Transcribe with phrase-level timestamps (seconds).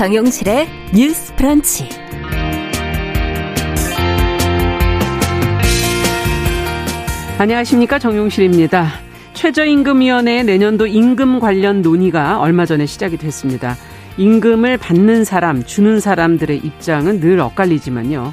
[0.00, 1.86] 정용실의 뉴스 프런치.
[7.36, 7.98] 안녕하십니까.
[7.98, 8.92] 정용실입니다.
[9.34, 13.76] 최저임금위원회의 내년도 임금 관련 논의가 얼마 전에 시작이 됐습니다.
[14.16, 18.32] 임금을 받는 사람, 주는 사람들의 입장은 늘 엇갈리지만요.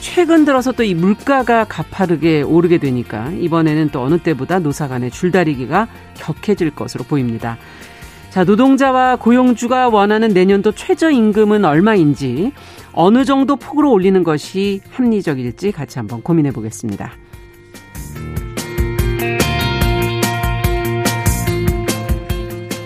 [0.00, 5.88] 최근 들어서 또 이 물가가 가파르게 오르게 되니까 이번에는 또 어느 때보다 노사 간의 줄다리기가
[6.18, 7.56] 격해질 것으로 보입니다.
[8.30, 12.52] 자, 노동자와 고용주가 원하는 내년도 최저임금은 얼마인지
[12.92, 17.12] 어느 정도 폭으로 올리는 것이 합리적일지 같이 한번 고민해 보겠습니다.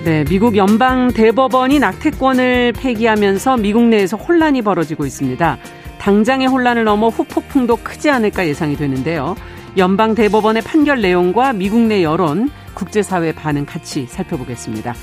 [0.04, 5.58] 네, 미국 연방 대법원이 낙태권을 폐기하면서 미국 내에서 혼란이 벌어지고 있습니다.
[5.98, 9.36] 당장의 혼란을 넘어 후폭풍도 크지 않을까 예상이 되는데요.
[9.76, 14.94] 연방 대법원의 판결 내용과 미국 내 여론, 국제사회 반응 같이 살펴보겠습니다.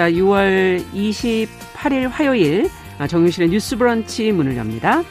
[0.00, 5.02] 자, 6월 28일 화요일 아, 정유실의 뉴스 브런치 문을 엽니다.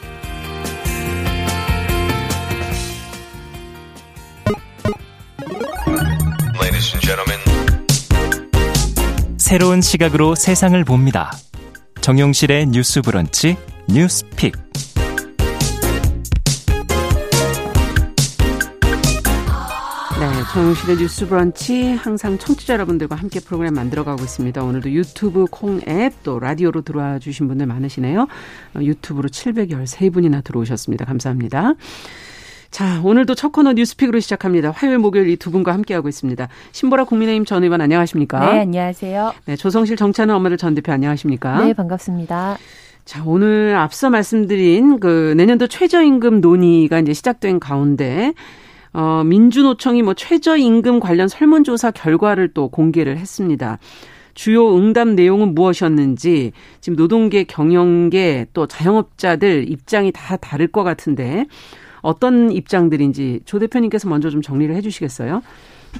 [9.36, 11.30] 새로운 시각으로 세상을 봅니다.
[12.00, 13.56] 정용실의 뉴스 브런치
[13.88, 14.56] 뉴스 픽.
[20.20, 24.62] 네, 정용실의 뉴스 브런치 항상 청취자 여러분들과 함께 프로그램 만들어가고 있습니다.
[24.62, 28.22] 오늘도 유튜브 콩앱 또 라디오로 들어와 주신 분들 많으시네요.
[28.74, 31.06] 어, 유튜브로 713분이나 들어오셨습니다.
[31.06, 31.72] 감사합니다.
[32.70, 34.72] 자, 오늘도 첫 코너 뉴스픽으로 시작합니다.
[34.72, 36.48] 화요일, 목요일 이 두 분과 함께하고 있습니다.
[36.72, 38.52] 신보라 국민의힘 전 의원 안녕하십니까?
[38.52, 39.32] 네, 안녕하세요.
[39.46, 41.64] 네, 조성실 정찬은 엄마들 전 대표 안녕하십니까?
[41.64, 42.58] 네, 반갑습니다.
[43.06, 48.34] 자, 오늘 앞서 말씀드린 그 내년도 최저임금 논의가 이제 시작된 가운데
[48.92, 53.78] 어, 민주노총이 뭐 최저임금 관련 설문조사 결과를 또 공개를 했습니다.
[54.34, 61.46] 주요 응답 내용은 무엇이었는지 지금 노동계, 경영계 또 자영업자들 입장이 다 다를 것 같은데
[62.00, 65.42] 어떤 입장들인지 조 대표님께서 먼저 좀 정리를 해 주시겠어요?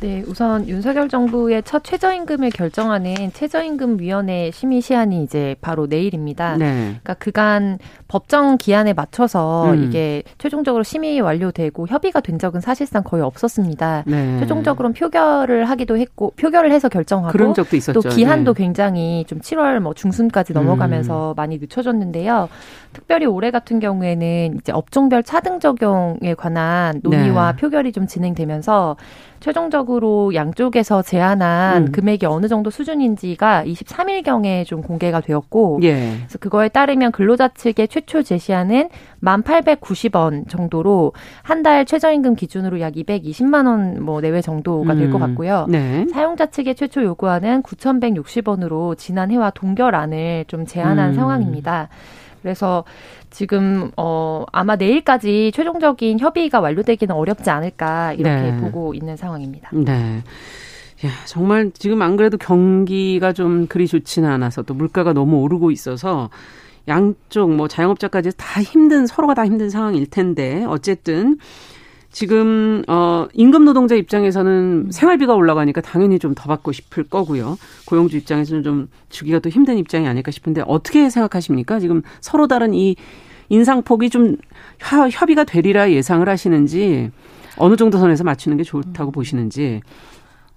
[0.01, 6.57] 네, 우선 윤석열 정부의 첫 최저임금을 결정하는 최저임금위원회 심의 시한이 이제 바로 내일입니다.
[6.57, 6.99] 네.
[7.03, 7.79] 그러니까 그간
[8.09, 9.85] 법정 기한에 맞춰서 음.
[9.85, 14.05] 이게 최종적으로 심의 완료되고 협의가 된 적은 사실상 거의 없었습니다.
[14.07, 14.39] 네.
[14.39, 18.01] 최종적으로는 표결을 하기도 했고 표결을 해서 결정하고 그런 적도 있었죠.
[18.01, 18.63] 또 기한도 네.
[18.63, 21.35] 굉장히 좀 7월 뭐 중순까지 넘어가면서 음.
[21.37, 22.49] 많이 늦춰졌는데요.
[22.93, 27.61] 특별히 올해 같은 경우에는 이제 업종별 차등 적용에 관한 논의와 네.
[27.61, 28.97] 표결이 좀 진행되면서
[29.41, 31.93] 최종적으로 양쪽에서 제안한 음.
[31.93, 36.13] 금액이 어느 정도 수준인지가 23일경에 좀 공개가 되었고 예.
[36.19, 38.89] 그래서 그거에 따르면 근로자 측의 최초 제시하는
[39.23, 41.13] 1,890원 정도로
[41.43, 45.27] 한 달 최저임금 기준으로 약 220만 원 뭐 내외 정도가 될것 음.
[45.27, 45.67] 같고요.
[45.69, 46.07] 네.
[46.13, 51.15] 사용자 측의 최초 요구하는 9,160원으로 지난해와 동결안을 좀 제안한 음.
[51.15, 51.89] 상황입니다.
[52.43, 52.85] 그래서
[53.31, 58.57] 지금 어 아마 내일까지 최종적인 협의가 완료되기는 어렵지 않을까 이렇게 네.
[58.59, 59.71] 보고 있는 상황입니다.
[59.73, 60.23] 네.
[61.07, 66.29] 야, 정말 지금 안 그래도 경기가 좀 그리 좋지는 않아서 또 물가가 너무 오르고 있어서
[66.89, 71.39] 양쪽 뭐 자영업자까지 다 힘든 서로가 다 힘든 상황일 텐데 어쨌든
[72.11, 77.59] 지금 어 임금 노동자 입장에서는 생활비가 올라가니까 당연히 좀 더 받고 싶을 거고요.
[77.87, 81.81] 고용주 입장에서는 좀 주기가 또 힘든 입장이 아닐까 싶은데 어떻게 생각하십니까?
[81.81, 82.97] 지금 서로 다른 이
[83.49, 84.37] 인상폭이 좀
[85.11, 87.11] 협의가 되리라 예상을 하시는지
[87.57, 89.81] 어느 정도 선에서 맞추는 게 좋다고 보시는지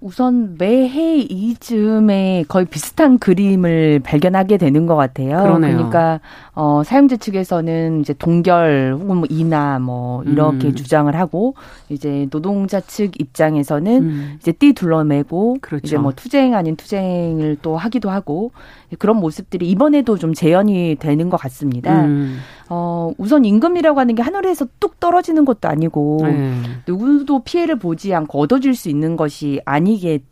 [0.04, 5.42] 우선 매해 이즈음에 거의 비슷한 그림을 발견하게 되는 것 같아요.
[5.42, 5.78] 그러네요.
[5.78, 6.20] 그러니까
[6.54, 10.76] 어, 사용자 측에서는 이제 동결 혹은 뭐 인하 뭐 이렇게 음.
[10.76, 11.56] 주장을 하고
[11.88, 14.36] 이제 노동자 측 입장에서는 음.
[14.42, 15.88] 이제 띠 둘러매고 그렇죠.
[15.88, 18.52] 이제 뭐 투쟁 아닌 투쟁을 또 하기도 하고
[19.00, 22.04] 그런 모습들이 이번에도 좀 재현이 되는 것 같습니다.
[22.04, 22.40] 음.
[22.70, 26.54] 어, 우선 임금이라고 하는 게 하늘에서 뚝 떨어지는 것도 아니고 네.
[26.88, 30.24] 누구도 피해를 보지 않고 얻어질 수 있는 것이 아니기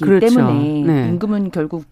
[0.00, 0.28] 그렇죠.
[0.28, 1.08] 때문에 네.
[1.08, 1.84] 임금은 결국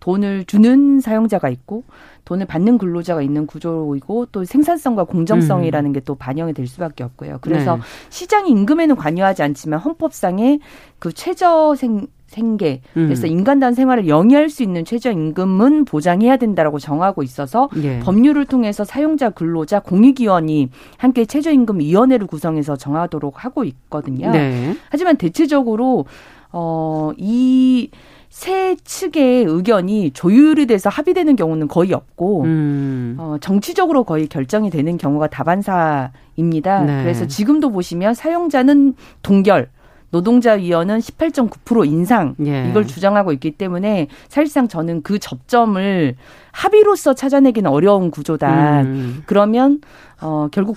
[0.00, 1.84] 돈을 주는 사용자가 있고
[2.24, 5.92] 돈을 받는 근로자가 있는 구조이고 또 생산성과 공정성이라는 음.
[5.92, 7.38] 게또 반영이 될 수밖에 없고요.
[7.40, 7.82] 그래서 네.
[8.10, 10.60] 시장이 임금에는 관여하지 않지만 헌법상의
[10.98, 13.32] 그 최저 생 생계 그래서 음.
[13.32, 18.00] 인간다운 생활을 영위할 수 있는 최저임금은 보장해야 된다라고 정하고 있어서 예.
[18.00, 24.30] 법률을 통해서 사용자 근로자 공익위원이 함께 최저임금위원회를 구성해서 정하도록 하고 있거든요.
[24.30, 24.74] 네.
[24.90, 26.06] 하지만 대체적으로
[26.50, 27.90] 어이
[28.32, 33.16] 세 측의 의견이 조율이 돼서 합의되는 경우는 거의 없고 음.
[33.18, 36.82] 어, 정치적으로 거의 결정이 되는 경우가 다반사입니다.
[36.84, 37.02] 네.
[37.02, 39.68] 그래서 지금도 보시면 사용자는 동결
[40.12, 42.68] 노동자위원은 18.9% 인상 예.
[42.70, 46.14] 이걸 주장하고 있기 때문에 사실상 저는 그 접점을
[46.52, 48.82] 합의로서 찾아내기는 어려운 구조다.
[48.82, 49.22] 음.
[49.26, 49.80] 그러면
[50.20, 50.76] 어 결국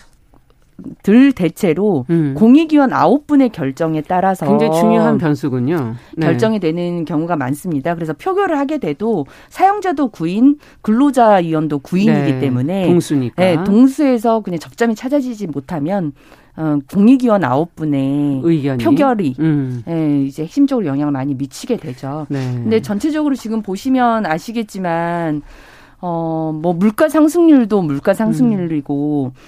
[1.03, 2.33] 들 대체로 음.
[2.37, 5.95] 공익위원 아홉 분의 결정에 따라서 굉장히 중요한 변수군요.
[6.17, 6.27] 네.
[6.27, 7.95] 결정이 되는 경우가 많습니다.
[7.95, 12.39] 그래서 표결을 하게 돼도 사용자도 구인, 근로자위원도 구인이기 네.
[12.39, 16.11] 때문에 동수니까 네, 동수에서 그냥 접점이 찾아지지 못하면
[16.57, 18.83] 어, 공익위원 아홉 분의 의견이?
[18.83, 19.83] 표결이 음.
[19.87, 22.25] 예, 이제 핵심적으로 영향을 많이 미치게 되죠.
[22.29, 22.53] 네.
[22.53, 25.41] 근데 전체적으로 지금 보시면 아시겠지만
[25.99, 29.39] 어, 뭐 물가 상승률도 물가 상승률이고 음.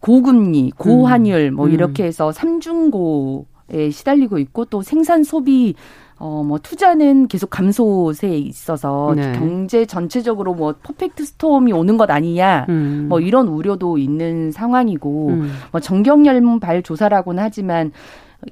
[0.00, 1.72] 고금리, 고환율 뭐 음.
[1.72, 5.74] 이렇게 해서 삼중고 에 시달리고 있고 또 생산 소비
[6.20, 9.32] 어, 뭐, 투자는 계속 감소세에 있어서 네.
[9.38, 13.06] 경제 전체적으로 뭐, 퍼펙트 스톰이 오는 것 아니냐, 음.
[13.08, 15.50] 뭐, 이런 우려도 있는 상황이고, 음.
[15.72, 17.92] 뭐, 정경열발 조사라고는 하지만,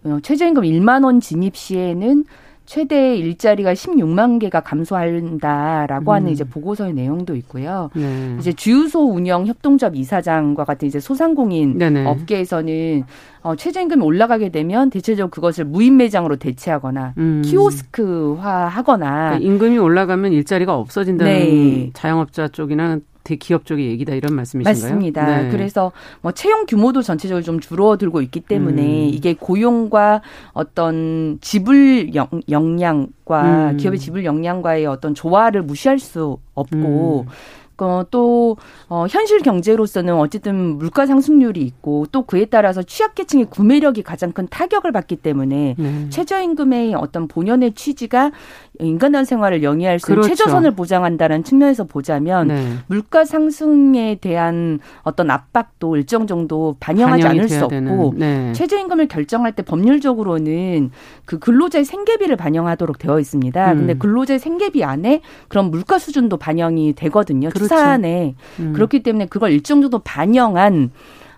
[0.04, 2.24] 어, 최저임금 1만 원 진입 시에는
[2.68, 6.14] 최대 일자리가 16만 개가 감소한다라고 음.
[6.14, 7.88] 하는 이제 보고서의 내용도 있고요.
[7.94, 8.36] 네.
[8.38, 12.04] 이제 주유소 운영 협동조합 이사장과 같은 이제 소상공인 네네.
[12.04, 13.04] 업계에서는
[13.40, 17.40] 어, 최저임금이 올라가게 되면 대체적으로 그것을 무인 매장으로 대체하거나 음.
[17.42, 21.90] 키오스크화하거나 그러니까 임금이 올라가면 일자리가 없어진다는 네.
[21.94, 22.98] 자영업자 쪽이나
[23.28, 24.94] 대기업 쪽의 얘기다 이런 말씀이신가요?
[24.94, 25.42] 맞습니다.
[25.42, 25.50] 네.
[25.50, 25.92] 그래서
[26.22, 29.10] 뭐 채용 규모도 전체적으로 좀 줄어들고 있기 때문에 음.
[29.12, 30.22] 이게 고용과
[30.52, 33.76] 어떤 지불 영, 역량과 음.
[33.76, 37.32] 기업의 지불 역량과의 어떤 조화를 무시할 수 없고 음.
[37.80, 38.56] 어, 또
[38.88, 44.92] 어, 현실 경제로서는 어쨌든 물가 상승률이 있고 또 그에 따라서 취약계층의 구매력이 가장 큰 타격을
[44.92, 46.06] 받기 때문에 네.
[46.10, 48.32] 최저임금의 어떤 본연의 취지가
[48.80, 50.36] 인간다운 생활을 영위할 수 있는 그렇죠.
[50.36, 52.74] 최저선을 보장한다는 측면에서 보자면 네.
[52.86, 58.52] 물가 상승에 대한 어떤 압박도 일정 정도 반영하지 않을 수 없고 네.
[58.52, 60.90] 최저임금을 결정할 때 법률적으로는
[61.24, 63.72] 그 근로자의 생계비를 반영하도록 되어 있습니다.
[63.72, 63.78] 음.
[63.78, 67.48] 근데 근로자의 생계비 안에 그런 물가 수준도 반영이 되거든요.
[67.50, 67.67] 그렇죠.
[67.76, 68.72] 추산에 음.
[68.72, 70.90] 그렇기 때문에 그걸 일정 정도 반영한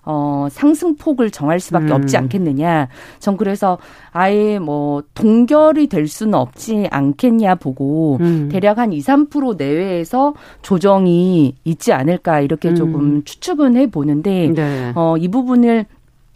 [0.02, 1.92] 어, 상승폭을 정할 수밖에 음.
[1.92, 2.88] 없지 않겠느냐.
[3.18, 3.78] 전 그래서
[4.12, 8.48] 아예 뭐 동결이 될 수는 없지 않겠냐 보고 음.
[8.50, 12.74] 대략 한 2, 3% 내외에서 조정이 있지 않을까 이렇게 음.
[12.74, 14.92] 조금 추측은 해 보는데 네.
[14.94, 15.86] 어, 이 부분을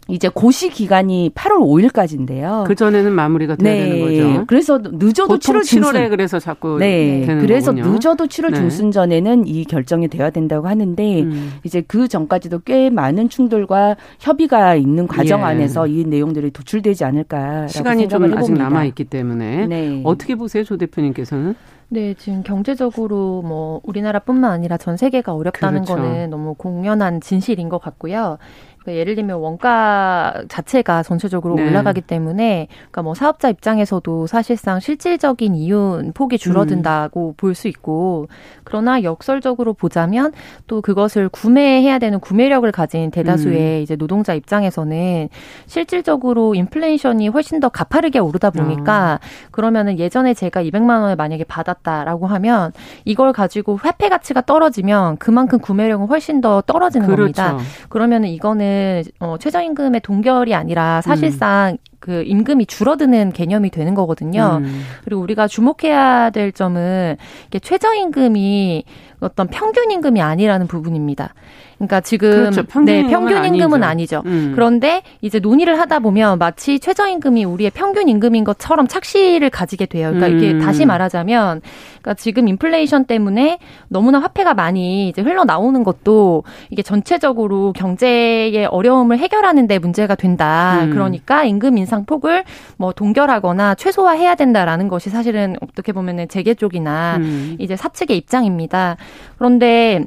[0.07, 2.65] 이제 고시 기간이 8월 5일까지인데요.
[2.65, 3.89] 그 전에는 마무리가 돼야 네.
[3.89, 4.45] 되는 거죠.
[4.45, 5.81] 그래서 늦어도 7월 중순.
[5.81, 7.25] 7월에 그래서 자꾸 네.
[7.41, 7.93] 그래서 거군요.
[7.93, 8.57] 늦어도 7월 네.
[8.57, 11.53] 중순 전에는 이 결정이 돼야 된다고 하는데 음.
[11.63, 15.45] 이제 그 전까지도 꽤 많은 충돌과 협의가 있는 과정 예.
[15.45, 20.01] 안에서 이 내용들이 도출되지 않을까 시간이 좀 아직 남아 있기 때문에 네.
[20.03, 21.55] 어떻게 보세요, 조 대표님께서는?
[21.87, 26.01] 네, 지금 경제적으로 뭐 우리나라뿐만 아니라 전 세계가 어렵다는 그렇죠.
[26.01, 28.37] 거는 너무 공연한 진실인 것 같고요.
[28.85, 31.67] 그러니까 예를 들면 원가 자체가 전체적으로 네.
[31.67, 37.33] 올라가기 때문에 그러니까 뭐 사업자 입장에서도 사실상 실질적인 이윤 폭이 줄어든다고 음.
[37.35, 38.27] 볼수 있고
[38.63, 40.31] 그러나 역설적으로 보자면
[40.67, 43.81] 또 그것을 구매해야 되는 구매력을 가진 대다수의 음.
[43.81, 45.29] 이제 노동자 입장에서는
[45.65, 49.47] 실질적으로 인플레이션이 훨씬 더 가파르게 오르다 보니까 어.
[49.49, 52.71] 그러면은 예전에 제가 200만 원을 만약에 받았다라고 하면
[53.03, 57.41] 이걸 가지고 화폐 가치가 떨어지면 그만큼 구매력은 훨씬 더 떨어지는 그렇죠.
[57.41, 57.57] 겁니다.
[57.89, 58.74] 그러면은 이거는
[59.19, 61.77] 어, 최저임금의 동결이 아니라 사실상 음.
[61.99, 64.59] 그 임금이 줄어드는 개념이 되는 거거든요.
[64.61, 64.83] 음.
[65.03, 67.17] 그리고 우리가 주목해야 될 점은
[67.47, 68.83] 이게 최저임금이
[69.21, 71.33] 어떤 평균 임금이 아니라는 부분입니다.
[71.77, 72.63] 그러니까 지금 그렇죠.
[72.63, 74.05] 평균 네, 평균 임금은 아니죠.
[74.05, 74.21] 아니죠.
[74.25, 74.51] 음.
[74.55, 80.11] 그런데 이제 논의를 하다 보면 마치 최저임금이 우리의 평균 임금인 것처럼 착시를 가지게 돼요.
[80.11, 80.37] 그러니까 음.
[80.37, 81.61] 이게 다시 말하자면
[82.01, 89.17] 그러니까 지금 인플레이션 때문에 너무나 화폐가 많이 이제 흘러 나오는 것도 이게 전체적으로 경제의 어려움을
[89.19, 90.81] 해결하는 데 문제가 된다.
[90.83, 90.91] 음.
[90.91, 92.43] 그러니까 임금 인상 폭을
[92.77, 97.55] 뭐 동결하거나 최소화해야 된다라는 것이 사실은 어떻게 보면은 재계 쪽이나 음.
[97.59, 98.97] 이제 사측의 입장입니다.
[99.37, 100.05] 그런데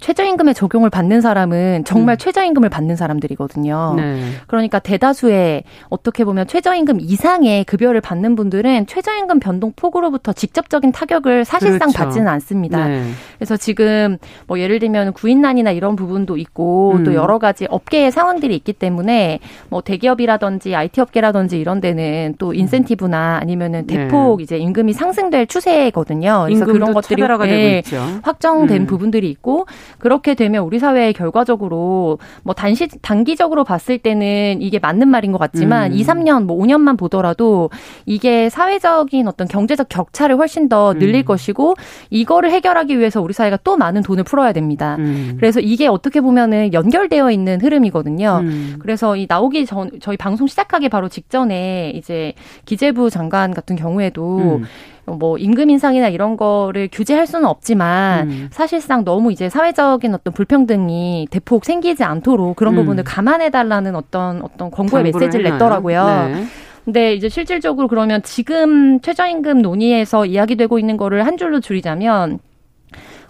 [0.00, 2.18] 최저임금에 적용을 받는 사람은 정말 음.
[2.18, 3.94] 최저임금을 받는 사람들이거든요.
[3.96, 4.22] 네.
[4.46, 11.98] 그러니까 대다수의 어떻게 보면 최저임금 이상의 급여를 받는 분들은 최저임금 변동폭으로부터 직접적인 타격을 사실상 그렇죠.
[11.98, 12.88] 받지는 않습니다.
[12.88, 13.04] 네.
[13.36, 17.04] 그래서 지금 뭐 예를 들면 구인난이나 이런 부분도 있고 음.
[17.04, 23.38] 또 여러 가지 업계의 상황들이 있기 때문에 뭐 대기업이라든지 IT 업계라든지 이런 데는 또 인센티브나
[23.42, 23.98] 아니면은 네.
[23.98, 24.42] 대폭 네.
[24.42, 26.44] 이제 임금이 상승될 추세거든요.
[26.46, 27.82] 그래서 그런 것들이 네,
[28.22, 28.86] 확정된 음.
[28.86, 29.66] 부분들이 있고
[29.98, 35.92] 그렇게 되면 우리 사회에 결과적으로 뭐 단시 단기적으로 봤을 때는 이게 맞는 말인 것 같지만
[35.92, 35.96] 음.
[35.96, 37.70] 2, 3년 뭐 5년만 보더라도
[38.06, 41.24] 이게 사회적인 어떤 경제적 격차를 훨씬 더 늘릴 음.
[41.24, 41.74] 것이고
[42.10, 44.96] 이거를 해결하기 위해서 우리 사회가 또 많은 돈을 풀어야 됩니다.
[44.98, 45.36] 음.
[45.38, 48.40] 그래서 이게 어떻게 보면은 연결되어 있는 흐름이거든요.
[48.42, 48.76] 음.
[48.80, 52.34] 그래서 이 나오기 전 저희 방송 시작하기 바로 직전에 이제
[52.64, 54.64] 기재부 장관 같은 경우에도 음.
[55.04, 58.48] 뭐 임금 인상이나 이런 거를 규제할 수는 없지만 음.
[58.52, 62.80] 사실상 너무 이제 사회적인 어떤 불평등이 대폭 생기지 않도록 그런 음.
[62.80, 65.52] 부분을 감안해 달라는 어떤 어떤 권고의 메시지를 했나요?
[65.54, 66.04] 냈더라고요.
[66.06, 66.44] 네.
[66.84, 72.38] 근데 이제 실질적으로 그러면 지금 최저임금 논의에서 이야기되고 있는 거를 한 줄로 줄이자면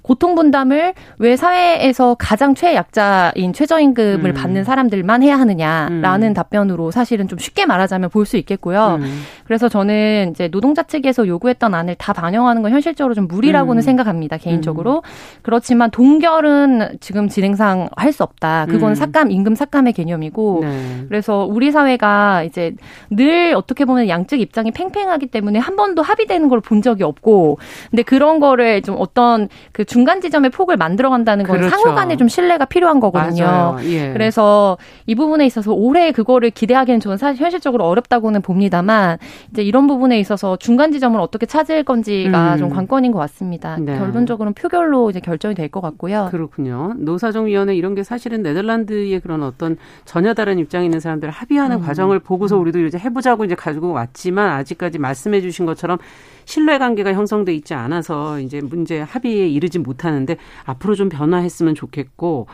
[0.02, 4.35] 고통 분담을 왜 사회에서 가장 최약자인 최저임금을 음.
[4.35, 6.35] 받는 사람들만 해야 하느냐라는 음.
[6.35, 8.99] 답변으로 사실은 좀 쉽게 말하자면 볼 수 있겠고요.
[9.00, 9.23] 음.
[9.44, 13.82] 그래서 저는 이제 노동자 측에서 요구했던 안을 다 반영하는 건 현실적으로 좀 무리라고는 음.
[13.82, 14.37] 생각합니다.
[14.38, 14.99] 개인적으로.
[14.99, 15.40] 음.
[15.42, 18.66] 그렇지만 동결은 지금 진행상 할 수 없다.
[18.68, 18.94] 그건 음.
[18.94, 21.04] 삭감 임금 삭감의 개념이고 네.
[21.09, 22.75] 그래서 우리 사회가 이제
[23.11, 27.59] 늘 어떻게 보면 양측 입장이 팽팽하기 때문에 한 번도 합의되는 걸 본 적이 없고
[27.90, 31.70] 근데 그런 거를 좀 어떤 그 중간 지점의 폭을 만들어 간다는 건 그렇죠.
[31.76, 33.76] 상호 간에 좀 신뢰가 필요한 거거든요.
[33.84, 34.12] 예.
[34.12, 39.18] 그래서 이 부분에 있어서 올해 그거를 기대하기는 저는 사실 현실적으로 어렵다고는 봅니다만
[39.50, 42.58] 이제 이런 부분에 있어서 중간 지점을 어떻게 찾을 건지가 음.
[42.58, 43.76] 좀 관건인 것 같습니다.
[43.78, 43.99] 네.
[43.99, 46.28] 결론적으로는 표결로 이제 결정이 될 것 같고요.
[46.30, 46.92] 그렇군요.
[46.99, 51.82] 노사정 위원회 이런 게 사실은 네덜란드의 그런 어떤 전혀 다른 입장에 있는 사람들 합의하는 음.
[51.82, 55.99] 과정을 보고서 우리도 이제 해보자고 이제 가지고 왔지만 아직까지 말씀해 주신 것처럼
[56.44, 62.46] 신뢰 관계가 형성돼 있지 않아서 이제 문제 합의에 이르지 못하는데 앞으로 좀 변화했으면 좋겠고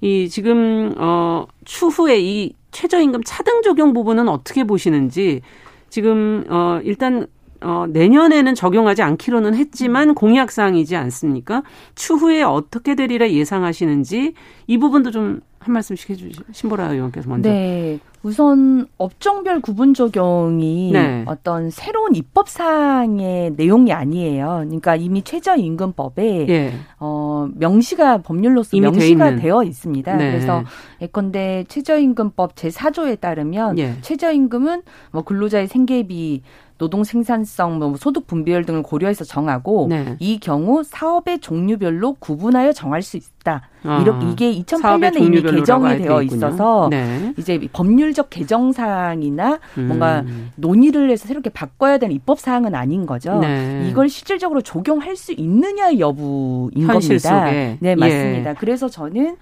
[0.00, 5.40] 이 지금 어 추후에 이 최저임금 차등 적용 부분은 어떻게 보시는지
[5.88, 7.26] 지금 어 일단
[7.62, 11.62] 어 내년에는 적용하지 않기로는 했지만 공약 사항이지 않습니까?
[11.94, 14.34] 추후에 어떻게 되리라 예상하시는지
[14.66, 17.50] 이 부분도 좀 한 말씀씩 해주시 신보라 의원께서 먼저.
[17.50, 17.98] 네.
[18.22, 21.24] 우선 업종별 구분 적용이 네.
[21.26, 24.62] 어떤 새로운 입법 사항의 내용이 아니에요.
[24.64, 26.72] 그러니까 이미 최저임금법에 예.
[27.00, 30.16] 어, 명시가 법률로서 명시가 되어 있습니다.
[30.16, 30.30] 네.
[30.30, 30.62] 그래서
[31.02, 33.94] 예컨대 최저임금법 제4조에 따르면 예.
[34.02, 36.42] 최저임금은 뭐 근로자의 생계비
[36.78, 40.16] 노동 생산성, 뭐 소득 분배율 등을 고려해서 정하고 네.
[40.18, 43.68] 이 경우 사업의 종류별로 구분하여 정할 수 있다.
[43.84, 47.32] 아, 이렇게 이게 2008년에 이미 개정이 되어 있어서 네.
[47.38, 49.86] 이제 법률적 개정 사항이나 음.
[49.86, 50.24] 뭔가
[50.56, 53.38] 논의를 해서 새롭게 바꿔야 되는 입법 사항은 아닌 거죠.
[53.38, 53.86] 네.
[53.88, 57.18] 이걸 실질적으로 적용할 수 있느냐 여부인 겁니다.
[57.18, 57.78] 속에.
[57.80, 58.50] 네, 맞습니다.
[58.50, 58.54] 예.
[58.58, 59.36] 그래서 저는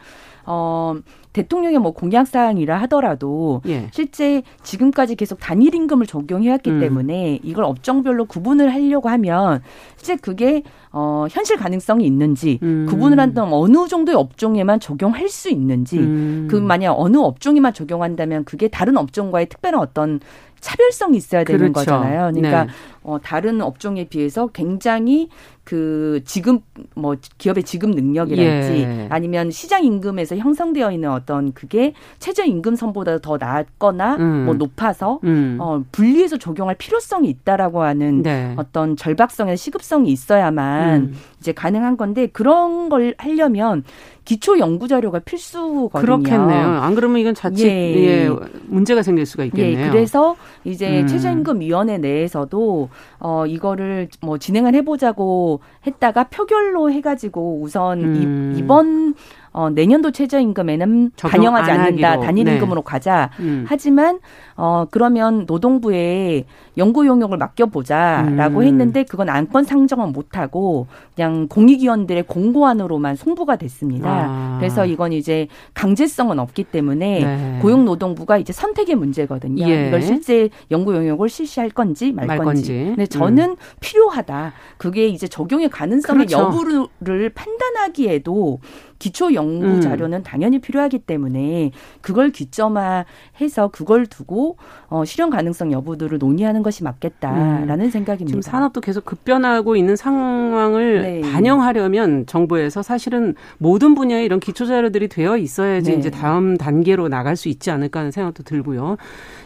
[0.47, 0.95] 어
[1.35, 3.89] 대통령의 뭐 공약 사항이라 하더라도 예.
[3.93, 6.81] 실제 지금까지 계속 단일 임금을 적용해왔기 음.
[6.81, 9.61] 때문에 이걸 업종별로 구분을 하려고 하면
[9.97, 10.63] 실제 그게
[10.93, 12.87] 어 현실 가능성이 있는지 음.
[12.89, 16.47] 구분을 한다면 어느 정도의 업종에만 적용할 수 있는지 음.
[16.49, 20.21] 그 만약 어느 업종에만 적용한다면 그게 다른 업종과의 특별한 어떤
[20.61, 21.91] 차별성이 있어야 되는 그렇죠.
[21.91, 22.33] 거잖아요.
[22.33, 22.71] 그러니까 네.
[23.05, 25.29] 어, 다른 업종에 비해서 굉장히
[25.63, 26.61] 그 지금
[26.95, 29.07] 뭐 기업의 지급 능력이랄지 예.
[29.11, 34.45] 아니면 시장 임금에서 형성되어 있는 어떤 그게 최저 임금 선보다 더 낮거나 음.
[34.45, 35.57] 뭐 높아서 음.
[35.61, 38.55] 어 분리해서 적용할 필요성이 있다라고 하는 네.
[38.57, 41.15] 어떤 절박성이나 시급성이 있어야만 음.
[41.41, 43.85] 이제 가능한 건데 그런 걸 하려면
[44.25, 46.01] 기초 연구 자료가 필수거든요.
[46.01, 46.67] 그렇겠네요.
[46.67, 48.25] 안 그러면 이건 자칫 예.
[48.25, 48.31] 예
[48.67, 49.87] 문제가 생길 수가 있겠네요.
[49.87, 51.07] 예, 그래서 이제 음.
[51.07, 58.55] 최저임금 위원회 내에서도 어 이거를 뭐 진행을 해보자고 했다가 표결로 해가지고 우선 음.
[58.57, 59.15] 이번
[59.55, 62.19] 어, 내년도 최저임금에는 반영하지 않는다.
[62.19, 62.85] 단일 임금으로 네.
[62.85, 63.31] 가자.
[63.39, 63.65] 음.
[63.69, 64.19] 하지만
[64.57, 66.45] 어 그러면 노동부에
[66.77, 68.63] 연구 용역을 맡겨보자라고 음.
[68.65, 74.11] 했는데 그건 안건 상정은 못하고 그냥 공익위원들의 공고안으로만 송부가 됐습니다.
[74.11, 74.57] 아.
[74.59, 77.59] 그래서 이건 이제 강제성은 없기 때문에 네.
[77.63, 79.69] 고용노동부가 이제 선택의 문제거든요.
[79.69, 79.87] 예.
[79.87, 82.73] 이걸 실제 연구 용역을 실시할 건지 말, 말 건지.
[82.73, 82.85] 건지.
[82.89, 83.57] 근데 저는 음.
[83.79, 84.53] 필요하다.
[84.79, 86.39] 그게 이제 적용의 가능성의 그렇죠.
[86.39, 88.59] 여부를 판단하기에도
[89.05, 89.81] 기초 연구 음.
[89.83, 90.23] 자료는 음.
[90.23, 94.57] 당연히 필요하기 때문에 그걸 기점화해서 그걸 두고
[94.89, 97.91] 어, 실현 가능성 여부들을 논의하는 것이 맞겠다라는 음.
[97.91, 98.29] 생각입니다.
[98.29, 101.21] 지금 산업도 계속 급변하고 있는 상황을 네.
[101.21, 105.99] 반영하려면 정부에서 사실은 모든 분야에 이런 기초 자료들이 되어 있어야지 네.
[105.99, 108.97] 이제 다음 단계로 나갈 수 있지 않을까 하는 생각도 들고요.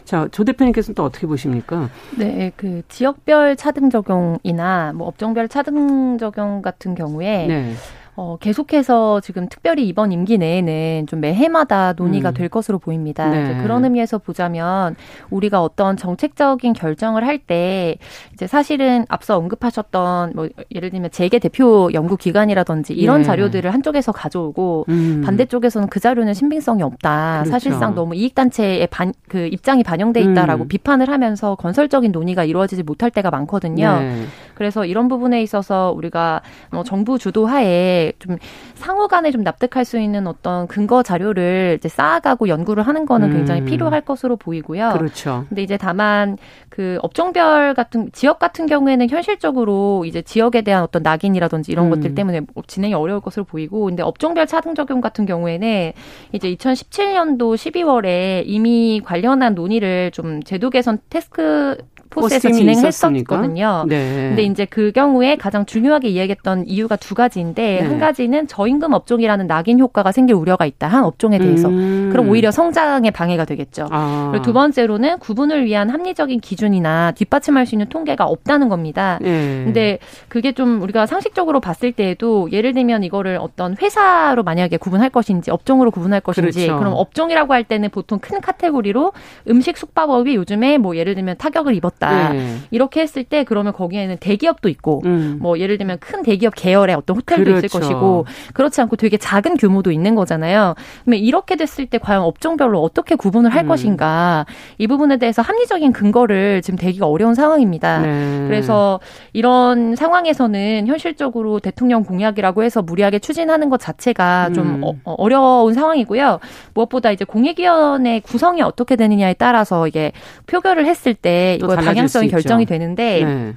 [0.05, 1.89] 자, 조 대표님께서는 또 어떻게 보십니까?
[2.17, 7.73] 네, 그 지역별 차등 적용이나 뭐 업종별 차등 적용 같은 경우에 네.
[8.19, 12.33] 어, 계속해서 지금 특별히 이번 임기 내에는 좀 매 해마다 논의가 음.
[12.33, 13.29] 될 것으로 보입니다.
[13.29, 13.61] 네.
[13.61, 14.95] 그런 의미에서 보자면
[15.29, 17.97] 우리가 어떤 정책적인 결정을 할 때
[18.33, 23.23] 이제 사실은 앞서 언급하셨던 뭐 예를 들면 재계 대표 연구 기관이라든지 이런 네.
[23.23, 25.21] 자료들을 한쪽에서 가져오고 음.
[25.25, 27.43] 반대쪽에서는 그 자료는 신빙성이 없다.
[27.43, 27.51] 그렇죠.
[27.51, 30.67] 사실상 너무 이익 단체의 반, 그 입장이 반영돼 있다라고 음.
[30.67, 33.99] 비판을 하면서 건설적인 논의가 이루어지지 못할 때가 많거든요.
[33.99, 34.23] 네.
[34.59, 38.37] 그래서 이런 부분에 있어서 우리가 뭐 정부 주도하에 좀
[38.73, 43.61] 상호 간에 좀 납득할 수 있는 어떤 근거 자료를 이제 쌓아가고 연구를 하는 거는 굉장히
[43.61, 43.65] 음.
[43.65, 44.95] 필요할 것으로 보이고요.
[44.97, 45.45] 그렇죠.
[45.47, 46.37] 근데 이제 다만
[46.67, 51.91] 그 업종별 같은 지역 같은 경우에는 현실적으로 이제 지역에 대한 어떤 낙인이라든지 이런 음.
[51.91, 55.93] 것들 때문에 진행이 어려울 것으로 보이고 근데 업종별 차등 적용 같은 경우에는
[56.33, 61.77] 이제 2017년도 12월에 이미 관련한 논의를 좀 제도 개선 테스크
[62.09, 63.85] 포스에서 진행했었거든요.
[63.87, 64.29] 네.
[64.29, 67.87] 근데 이제 그 경우에 가장 중요하게 이야기했던 이유가 두 가지인데 네.
[67.87, 70.87] 한 가지는 저임금 업종이라는 낙인 효과가 생길 우려가 있다.
[70.87, 71.69] 한 업종에 대해서.
[71.69, 72.09] 음.
[72.11, 73.87] 그럼 오히려 성장에 방해가 되겠죠.
[73.91, 74.29] 아.
[74.31, 79.19] 그리고 두 번째로는 구분을 위한 합리적인 기준이나 뒷받침할 수 있는 통계가 없다는 겁니다.
[79.21, 79.63] 네.
[79.65, 85.51] 근데 그게 좀 우리가 상식적으로 봤을 때에도 예를 들면 이거를 어떤 회사로 만약에 구분할 것인지
[85.51, 86.79] 업종으로 구분할 것인지 그렇죠.
[86.79, 89.13] 그럼 업종이라고 할 때는 보통 큰 카테고리로
[89.49, 92.33] 음식 숙박업이 요즘에 뭐 예를 들면 타격을 입었 있었다.
[92.33, 92.57] 네.
[92.71, 95.37] 이렇게 했을 때 그러면 거기에는 대기업도 있고 음.
[95.39, 97.65] 뭐 예를 들면 큰 대기업 계열의 어떤 호텔도 그렇죠.
[97.65, 100.75] 있을 것이고 그렇지 않고 되게 작은 규모도 있는 거잖아요.
[101.03, 103.67] 그러면 이렇게 됐을 때 과연 업종별로 어떻게 구분을 할 음.
[103.67, 104.45] 것인가
[104.77, 107.99] 이 부분에 대해서 합리적인 근거를 지금 대기가 어려운 상황입니다.
[107.99, 108.45] 네.
[108.47, 108.99] 그래서
[109.33, 114.83] 이런 상황에서는 현실적으로 대통령 공약이라고 해서 무리하게 추진하는 것 자체가 좀 음.
[114.83, 116.39] 어, 어 어려운 상황이고요.
[116.73, 120.11] 무엇보다 이제 공익위원회 구성이 어떻게 되느냐에 따라서 이게
[120.47, 123.53] 표결을 했을 때 이걸 방향성이 결정이 되는데 네.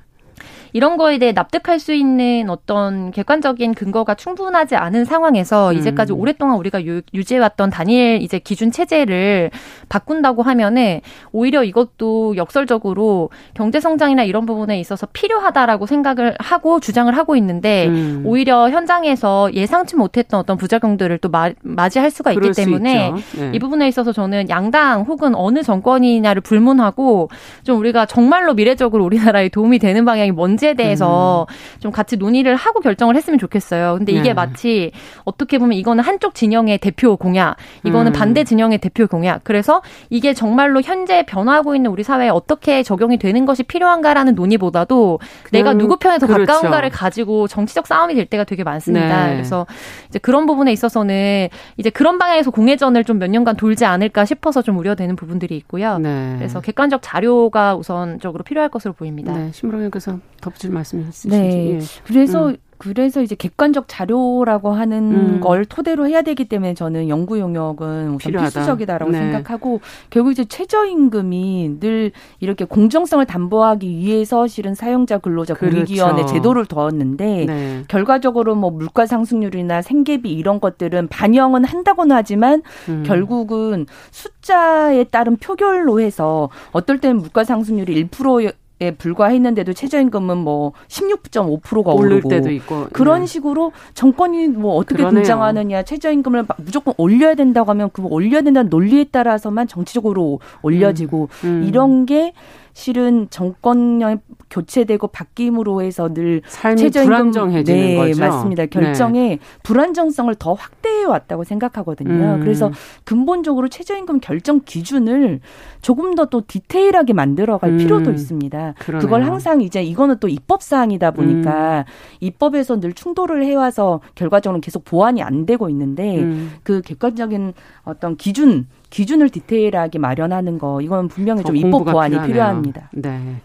[0.72, 5.76] 이런 거에 대해 납득할 수 있는 어떤 객관적인 근거가 충분하지 않은 상황에서 음.
[5.76, 9.50] 이제까지 오랫동안 우리가 유, 지해왔던 단일 이제 기준 체제를
[9.88, 11.00] 바꾼다고 하면은
[11.32, 18.22] 오히려 이것도 역설적으로 경제 성장이나 이런 부분에 있어서 필요하다라고 생각을 하고 주장을 하고 있는데 음.
[18.24, 23.50] 오히려 현장에서 예상치 못했던 어떤 부작용들을 또 마, 맞이할 수가 있기 때문에 네.
[23.52, 27.28] 이 부분에 있어서 저는 양당 혹은 어느 정권이냐를 불문하고
[27.64, 31.80] 좀 우리가 정말로 미래적으로 우리나라에 도움이 되는 방향이 뭔지 문제에 대해서 음.
[31.80, 33.96] 좀 같이 논의를 하고 결정을 했으면 좋겠어요.
[33.98, 34.34] 근데 이게 네.
[34.34, 34.92] 마치
[35.24, 38.12] 어떻게 보면 이거는 한쪽 진영의 대표 공약, 이거는 음.
[38.12, 39.40] 반대 진영의 대표 공약.
[39.44, 45.18] 그래서 이게 정말로 현재 변화하고 있는 우리 사회에 어떻게 적용이 되는 것이 필요한가라는 논의보다도
[45.50, 46.46] 내가 누구 편에 더 그렇죠.
[46.46, 49.26] 가까운가를 가지고 정치적 싸움이 될 때가 되게 많습니다.
[49.26, 49.32] 네.
[49.32, 49.66] 그래서
[50.08, 54.78] 이제 그런 부분에 있어서는 이제 그런 방향에서 공회전을 좀 몇 년간 돌지 않을까 싶어서 좀
[54.78, 55.98] 우려되는 부분들이 있고요.
[55.98, 56.34] 네.
[56.38, 59.32] 그래서 객관적 자료가 우선적으로 필요할 것으로 보입니다.
[59.32, 59.50] 네.
[59.52, 60.18] 심으로님께서
[60.52, 61.36] 덧붙일 말씀이 있으신지.
[61.36, 61.76] 네.
[61.76, 61.80] 예.
[62.04, 62.56] 그래서 음.
[62.82, 65.40] 그래서 이제 객관적 자료라고 하는 음.
[65.40, 69.18] 걸 토대로 해야 되기 때문에 저는 연구 용역은 우선 필수적이다라고 네.
[69.18, 72.10] 생각하고 결국 이제 최저임금이 늘
[72.40, 75.76] 이렇게 공정성을 담보하기 위해서 실은 사용자 근로자 그렇죠.
[75.76, 77.84] 공익위원회 제도를 뒀는데 네.
[77.86, 83.04] 결과적으로 뭐 물가 상승률이나 생계비 이런 것들은 반영은 한다고는 하지만 음.
[83.06, 88.54] 결국은 숫자에 따른 표결로 해서 어떨 때는 물가 상승률이 1%에
[88.90, 93.26] 불과했는데도 최저임금은 뭐 16.5%가 오를 때도 있고 그런 네.
[93.26, 95.22] 식으로 정권이 뭐 어떻게 그러네요.
[95.22, 101.48] 등장하느냐 최저임금을 무조건 올려야 된다고 하면 그 올려야 된다는 논리에 따라서만 정치적으로 올려지고 음.
[101.48, 101.64] 음.
[101.66, 102.32] 이런 게
[102.72, 104.02] 실은 정권이
[104.50, 108.20] 교체되고 바뀜으로 해서 늘 최저임금 불안정해지는 네, 거죠.
[108.20, 108.66] 맞습니다.
[108.66, 109.38] 결정에 네.
[109.62, 112.34] 불안정성을 더 확대해 왔다고 생각하거든요.
[112.34, 112.40] 음.
[112.40, 112.70] 그래서
[113.04, 115.40] 근본적으로 최저임금 결정 기준을
[115.80, 117.76] 조금 더 또 디테일하게 만들어갈 음.
[117.76, 118.74] 필요도 있습니다.
[118.78, 119.00] 그러네요.
[119.02, 121.84] 그걸 항상 이제 이거는 또 입법 사항이다 보니까 음.
[122.20, 126.52] 입법에서 늘 충돌을 해와서 결과적으로 계속 보완이 안 되고 있는데 음.
[126.62, 127.52] 그 객관적인
[127.84, 132.26] 어떤 기준 기준을 디테일하게 마련하는 거 이건 분명히 좀 입법 보완이 필요하네요.
[132.26, 132.90] 필요합니다.
[132.92, 133.36] 네.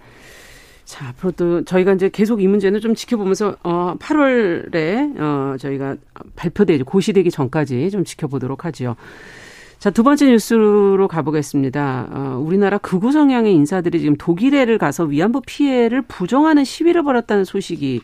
[0.84, 5.96] 자, 앞으로도 저희가 이제 계속 이 문제는 좀 지켜보면서 어 8월에 어 저희가
[6.36, 8.98] 발표되지 고시되기 전까지 좀 지켜보도록 하지요.
[9.80, 12.08] 자, 두 번째 뉴스로 가보겠습니다.
[12.12, 18.02] 어, 우리나라 극우 성향의 인사들이 지금 독일에를 가서 위안부 피해를 부정하는 시위를 벌였다는 소식이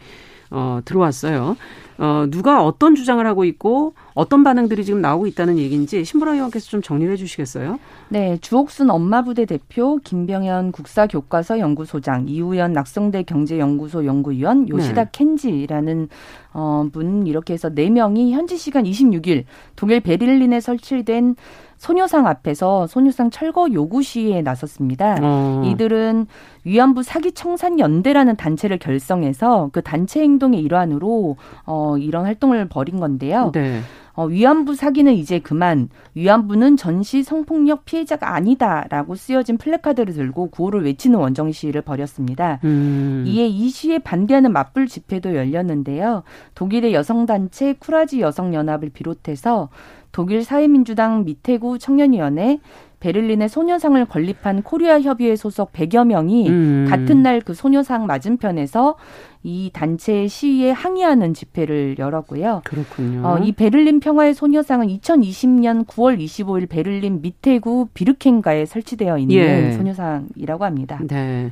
[0.51, 1.57] 어, 들어왔어요.
[2.03, 6.81] 어, 누가 어떤 주장을 하고 있고 어떤 반응들이 지금 나오고 있다는 얘기인지 신보라 의원께서 좀
[6.81, 7.79] 정리를 해 주시겠어요?
[8.09, 15.09] 네, 주옥순 엄마부대 대표, 김병현 국사교과서 연구소장, 이우연 낙성대 경제연구소 연구위원, 요시다 네.
[15.13, 16.09] 켄지라는
[16.51, 19.45] 어, 분 이렇게 해서 네 명이 현지 시간 26일
[19.77, 21.35] 독일 베를린에 설치된
[21.83, 25.17] 소녀상 앞에서 소녀상 철거 요구 시위에 나섰습니다.
[25.21, 25.63] 어.
[25.65, 26.27] 이들은
[26.63, 31.35] 위안부 사기 청산 연대라는 단체를 결성해서 그 단체 행동의 일환으로
[31.65, 33.51] 어 어, 이런 활동을 벌인 건데요.
[33.53, 33.81] 네.
[34.15, 41.17] 어, 위안부 사기는 이제 그만, 위안부는 전시 성폭력 피해자가 아니다라고 쓰여진 플래카드를 들고 구호를 외치는
[41.17, 42.59] 원정 시위를 벌였습니다.
[42.63, 43.23] 음.
[43.25, 46.23] 이에 이 시위에 반대하는 맞불 집회도 열렸는데요.
[46.53, 49.69] 독일의 여성단체 쿠라지 여성연합을 비롯해서
[50.11, 52.59] 독일 사회민주당 미테구 청년위원회,
[52.99, 56.85] 베를린의 소녀상을 건립한 코리아 협의회 소속 100여 명이 음.
[56.87, 58.95] 같은 날 그 소녀상 맞은편에서
[59.43, 62.61] 이 단체의 시위에 항의하는 집회를 열었고요.
[62.63, 63.27] 그렇군요.
[63.27, 69.71] 어, 이 베를린 평화의 소녀상은 2020년 9월 25일 베를린 미테구 비르켄가에 설치되어 있는 예.
[69.73, 70.99] 소녀상이라고 합니다.
[71.07, 71.51] 네.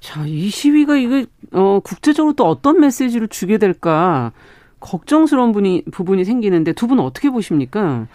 [0.00, 4.32] 자, 이 시위가 이거 어 국제적으로 또 어떤 메시지를 주게 될까
[4.80, 8.06] 걱정스러운 분이 부분이 생기는데 두 분은 어떻게 보십니까?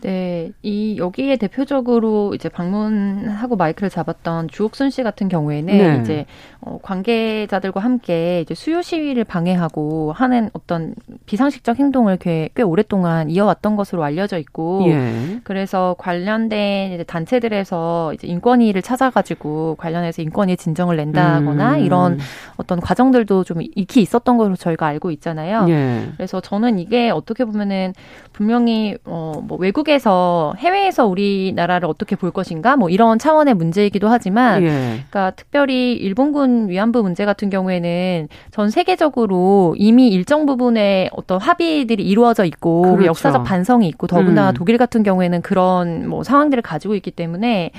[0.00, 6.00] 네, 이 여기에 대표적으로 이제 방문하고 마이크를 잡았던 주옥순 씨 같은 경우에는 네.
[6.00, 6.26] 이제
[6.60, 10.94] 어, 관계자들과 함께 이제 수요 시위를 방해하고 하는 어떤
[11.26, 15.40] 비상식적 행동을 꽤, 꽤 오랫동안 이어왔던 것으로 알려져 있고, 예.
[15.44, 21.80] 그래서 관련된 이제 단체들에서 이제 인권위를 찾아가지고 관련해서 인권위 진정을 낸다거나 음.
[21.80, 22.18] 이런
[22.56, 25.66] 어떤 과정들도 좀 익히 있었던 것으로 저희가 알고 있잖아요.
[25.68, 26.08] 예.
[26.16, 27.92] 그래서 저는 이게 어떻게 보면은
[28.38, 34.62] 분명히 어 뭐 외국 한국에서 해외에서 우리나라를 어떻게 볼 것인가 뭐 이런 차원의 문제이기도 하지만
[34.62, 34.68] 예.
[35.08, 42.44] 그러니까 특별히 일본군 위안부 문제 같은 경우에는 전 세계적으로 이미 일정 부분의 어떤 합의들이 이루어져
[42.44, 43.06] 있고 그렇죠.
[43.06, 44.54] 역사적 반성이 있고 더구나 음.
[44.54, 47.70] 독일 같은 경우에는 그런 뭐 상황들을 가지고 있기 때문에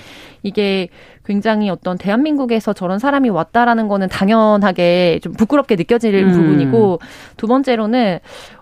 [0.42, 0.90] 이게
[1.26, 6.32] 굉장히 어떤 대한민국에서 저런 사람이 왔다라는 거는 당연하게 좀 부끄럽게 느껴질 음.
[6.32, 7.00] 부분이고
[7.38, 8.20] 두 번째로는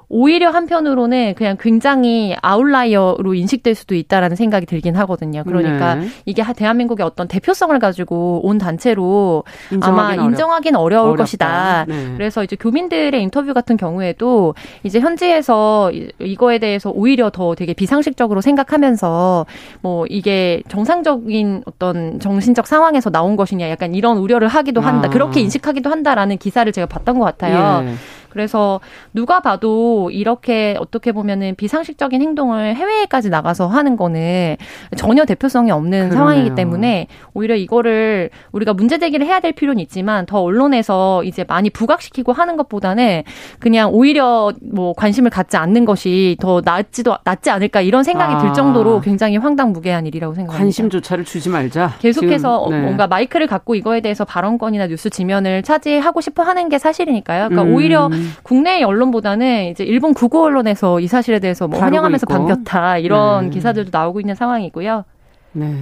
[0.10, 5.44] 오히려 한편으로는 그냥 굉장히 아웃라이어로 인식될 수도 있다라는 생각이 들긴 하거든요.
[5.44, 6.08] 그러니까 네.
[6.26, 9.44] 이게 대한민국의 어떤 대표성을 가지고 온 단체로
[9.82, 11.24] 아마 인정하기는 어려울 어렵다.
[11.24, 11.86] 것이다.
[11.88, 12.14] 네.
[12.16, 19.46] 그래서 이제 교민들의 인터뷰 같은 경우에도 이제 현지에서 이거에 대해서 오히려 더 되게 비상식적으로 생각하면서
[19.82, 25.08] 뭐 이게 정상적인 어떤 정신적 상황에서 나온 것이냐 약간 이런 우려를 하기도 한다.
[25.08, 25.12] 아.
[25.12, 27.86] 그렇게 인식하기도 한다라는 기사를 제가 봤던 것 같아요.
[27.86, 27.94] 예.
[28.30, 28.80] 그래서
[29.14, 34.58] 누가 봐도 이렇게 어떻게 보면은 비상식적인 행동을 해외에까지 나가서 하는 거는
[34.96, 36.18] 전혀 대표성이 없는 그러네요.
[36.18, 41.70] 상황이기 때문에 오히려 이거를 우리가 문제 제기를 해야 될 필요는 있지만 더 언론에서 이제 많이
[41.70, 43.24] 부각시키고 하는 것보다는
[43.60, 48.38] 그냥 오히려 뭐 관심을 갖지 않는 것이 더 낫지도 낫지 않을까 이런 생각이 아.
[48.40, 50.64] 들 정도로 굉장히 황당무계한 일이라고 생각합니다.
[50.64, 51.96] 관심조차를 주지 말자.
[52.00, 52.86] 계속해서 지금, 네.
[52.86, 57.50] 뭔가 마이크를 갖고 이거에 대해서 발언권이나 뉴스 지면을 차지하고 싶어 하는 게 사실이니까요.
[57.50, 57.76] 그러니까 음.
[57.76, 58.10] 오히려
[58.44, 62.34] 국내 언론보다는 이제 일본 국어 언론에서 이 사실에 대해서 뭐 환영하면서 있고.
[62.34, 63.50] 반겼다 이런 네.
[63.52, 65.04] 기사들도 나오고 있는 상황이고요.
[65.54, 65.76] 네.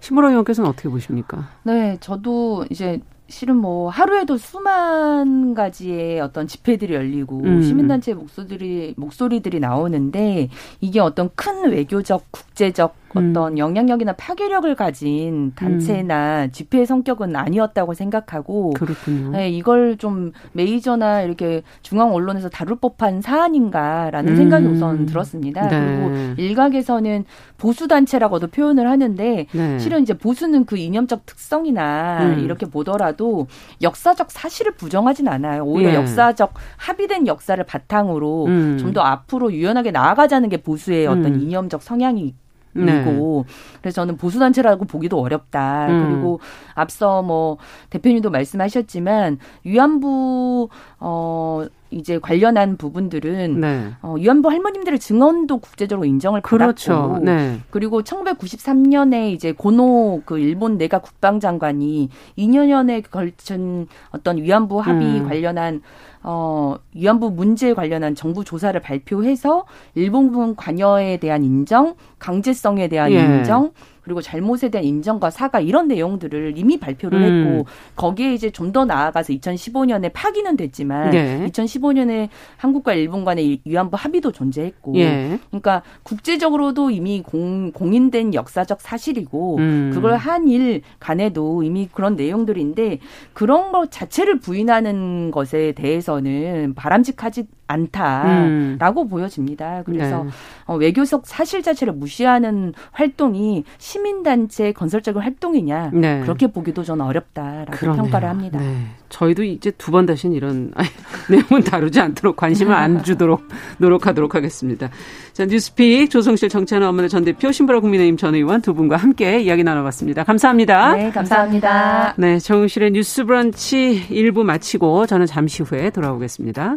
[0.00, 1.48] 신보라 의원께서는 어떻게 보십니까?
[1.62, 7.62] 네, 저도 이제 실은 뭐 하루에도 수만 가지의 어떤 집회들이 열리고 음.
[7.62, 10.48] 시민단체 목소리들이 목소리들이 나오는데
[10.80, 13.58] 이게 어떤 큰 외교적 국제적 어떤 음.
[13.58, 16.52] 영향력이나 파괴력을 가진 단체나 음.
[16.52, 19.30] 집회 성격은 아니었다고 생각하고 그렇군요.
[19.30, 24.36] 네, 이걸 좀 메이저나 이렇게 중앙 언론에서 다룰 법한 사안인가라는 음.
[24.36, 25.68] 생각이 우선 들었습니다.
[25.68, 25.80] 네.
[25.80, 27.24] 그리고 일각에서는
[27.58, 29.78] 보수 단체라고도 표현을 하는데 네.
[29.78, 32.38] 실은 이제 보수는 그 이념적 특성이나 음.
[32.40, 33.46] 이렇게 보더라도
[33.80, 35.62] 역사적 사실을 부정하진 않아요.
[35.64, 35.94] 오히려 예.
[35.94, 38.78] 역사적 합의된 역사를 바탕으로 음.
[38.78, 41.40] 좀더 앞으로 유연하게 나아가자는 게 보수의 어떤 음.
[41.40, 42.34] 이념적 성향이
[42.74, 43.54] 이고 네.
[43.80, 45.86] 그래서 저는 보수 단체라고 보기도 어렵다.
[45.88, 46.10] 음.
[46.10, 46.40] 그리고
[46.74, 47.58] 앞서 뭐
[47.90, 50.68] 대표님도 말씀하셨지만 위안부
[51.00, 53.90] 어 이제 관련한 부분들은 네.
[54.00, 56.92] 어, 위안부 할머님들의 증언도 국제적으로 인정을 그렇죠.
[56.92, 57.60] 받았고 네.
[57.70, 62.08] 그리고 1993년에 이제 고노 그 일본 내가 국방장관이
[62.38, 65.28] 2년여에 걸친 어떤 위안부 합의 음.
[65.28, 65.82] 관련한
[66.22, 73.20] 어, 위안부 문제에 관련한 정부 조사를 발표해서 일본군 관여에 대한 인정, 강제성에 대한 예.
[73.20, 77.46] 인정, 그리고 잘못에 대한 인정과 사과 이런 내용들을 이미 발표를 음.
[77.46, 81.46] 했고 거기에 이제 좀 더 나아가서 2015년에 파기는 됐지만 네.
[81.48, 85.38] 2015년에 한국과 일본 간의 위안부 합의도 존재했고 예.
[85.50, 89.90] 그러니까 국제적으로도 이미 공, 공인된 역사적 사실이고 음.
[89.92, 92.98] 그걸 한일 간에도 이미 그런 내용들인데
[93.34, 99.08] 그런 것 자체를 부인하는 것에 대해서는 바람직하지 않다라고 음.
[99.08, 99.82] 보여집니다.
[99.84, 100.30] 그래서 네.
[100.66, 106.20] 어, 외교적 사실 자체를 무시하는 활동이 시민단체 건설적인 활동이냐 네.
[106.20, 108.02] 그렇게 보기도 저는 어렵다라고 그러네요.
[108.04, 108.58] 평가를 합니다.
[108.60, 108.86] 네.
[109.08, 110.72] 저희도 이제 두 번 다시는 이런
[111.28, 113.42] 내용은 다루지 않도록 관심을 안 주도록
[113.76, 114.88] 노력하도록 하겠습니다.
[115.34, 119.64] 자 뉴스픽 조성실 정치하는 업무의 전 대표 신보라 국민의힘 전 의원 두 분과 함께 이야기
[119.64, 120.24] 나눠봤습니다.
[120.24, 120.94] 감사합니다.
[120.96, 122.14] 네, 감사합니다.
[122.16, 126.76] 네, 정우실의 뉴스브런치 1부 마치고 저는 잠시 후에 돌아오겠습니다.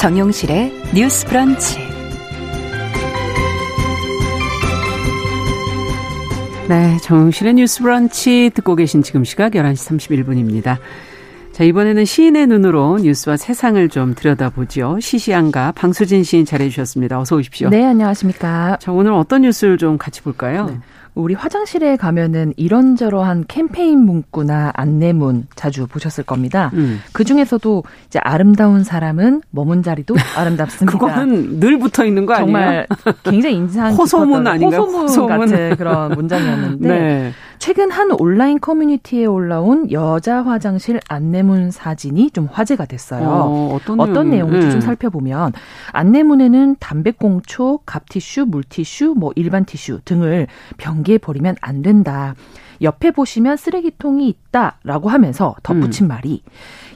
[0.00, 1.76] 정용실의 뉴스 브런치.
[6.70, 10.78] 네, 정용실의 뉴스 브런치 듣고 계신 지금 시각 11시 31분입니다.
[11.52, 15.00] 자, 이번에는 시인의 눈으로 뉴스와 세상을 좀 들여다보죠.
[15.00, 17.20] 시시한가 방수진 시인 잘해주셨습니다.
[17.20, 17.68] 어서 오십시오.
[17.68, 18.78] 네, 안녕하십니까.
[18.80, 20.64] 자, 오늘 어떤 뉴스를 좀 같이 볼까요?
[20.64, 20.78] 네.
[21.20, 26.70] 우리 화장실에 가면은 이런저러한 캠페인 문구나 안내문 자주 보셨을 겁니다.
[26.74, 27.00] 음.
[27.12, 30.90] 그 중에서도 이제 아름다운 사람은 머문 자리도 아름답습니다.
[30.98, 32.46] 그거는 늘 붙어 있는 거 아니에요?
[32.46, 32.86] 정말
[33.22, 34.80] 굉장히 인상 호소문 아닌가요?
[34.80, 37.32] 호소문, 호소문 같은 그런 문장이었는데 네.
[37.60, 43.28] 최근 한 온라인 커뮤니티에 올라온 여자 화장실 안내문 사진이 좀 화제가 됐어요.
[43.28, 44.72] 어, 어떤, 어떤 내용인지 네.
[44.72, 45.52] 좀 살펴보면
[45.92, 50.46] 안내문에는 담배꽁초, 갑티슈, 물티슈, 뭐 일반 티슈 등을
[50.78, 52.34] 변기에 버리면 안 된다.
[52.82, 56.08] 옆에 보시면 쓰레기통이 있다라고 하면서 덧붙인 음.
[56.08, 56.42] 말이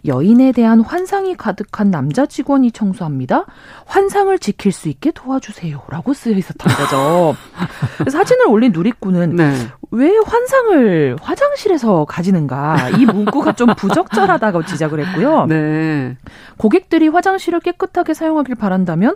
[0.06, 3.46] 여인에 대한 환상이 가득한 남자 직원이 청소합니다.
[3.86, 7.36] 환상을 지킬 수 있게 도와주세요라고 쓰여 있었던 거죠.
[8.10, 9.54] 사진을 올린 누리꾼은 네.
[9.90, 15.46] 왜 환상을 화장실에서 가지는가 이 문구가 좀 부적절하다고 지적을 했고요.
[15.48, 16.16] 네.
[16.56, 19.14] 고객들이 화장실을 깨끗하게 사용하길 바란다면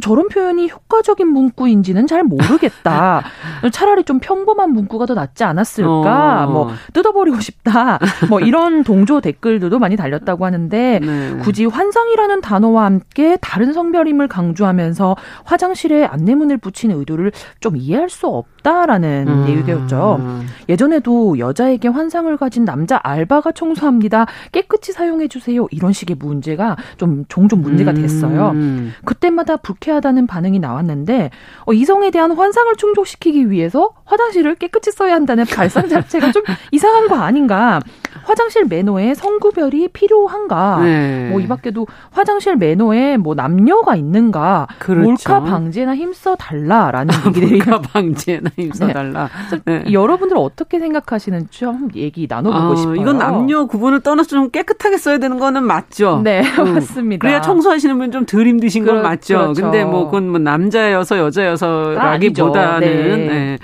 [0.00, 3.22] 저런 표현이 효과적인 문구인지는 잘 모르겠다.
[3.72, 6.46] 차라리 좀 평범한 문구가 더 낫지 않았을까?
[6.46, 6.50] 어.
[6.50, 7.98] 뭐 뜯어버리고 싶다.
[8.28, 11.36] 뭐 이런 동조 댓글들도 많이 달렸다고 하는데 네.
[11.42, 19.26] 굳이 환상이라는 단어와 함께 다른 성별임을 강조하면서 화장실에 안내문을 붙이는 의도를 좀 이해할 수 없다라는
[19.28, 19.44] 음.
[19.46, 20.17] 내용이었죠.
[20.18, 20.46] 음.
[20.68, 24.26] 예전에도 여자에게 환상을 가진 남자 알바가 청소합니다.
[24.52, 25.66] 깨끗이 사용해 주세요.
[25.70, 28.50] 이런 식의 문제가 좀 종종 문제가 됐어요.
[28.54, 28.92] 음.
[29.04, 31.30] 그때마다 불쾌하다는 반응이 나왔는데
[31.66, 37.16] 어, 이성에 대한 환상을 충족시키기 위해서 화장실을 깨끗이 써야 한다는 발상 자체가 좀 이상한 거
[37.16, 37.80] 아닌가?
[38.24, 40.80] 화장실 매너에 성구별이 필요한가?
[40.82, 41.28] 네.
[41.30, 44.66] 뭐이 밖에도 화장실 매너에 뭐 남녀가 있는가?
[44.78, 45.02] 그렇죠.
[45.08, 49.28] 몰카 방지에나 힘써 달라라는 얘기들이 몰카 방지에나 힘써 달라.
[49.64, 49.84] 네.
[49.98, 50.02] 네.
[50.02, 52.96] 여러분들 어떻게 생각하시는지 좀 얘기 나눠보고 어, 싶어요.
[52.96, 56.20] 이건 남녀 구분을 떠나서 좀 깨끗하게 써야 되는 거는 맞죠.
[56.24, 56.74] 네, 음.
[56.74, 57.20] 맞습니다.
[57.26, 59.38] 그래야 청소하시는 분 좀 덜 힘드신 건 맞죠.
[59.38, 59.62] 그렇죠.
[59.62, 63.26] 근데 뭐 그건 뭐 남자여서 여자여서라기보다는 네.
[63.26, 63.58] 네.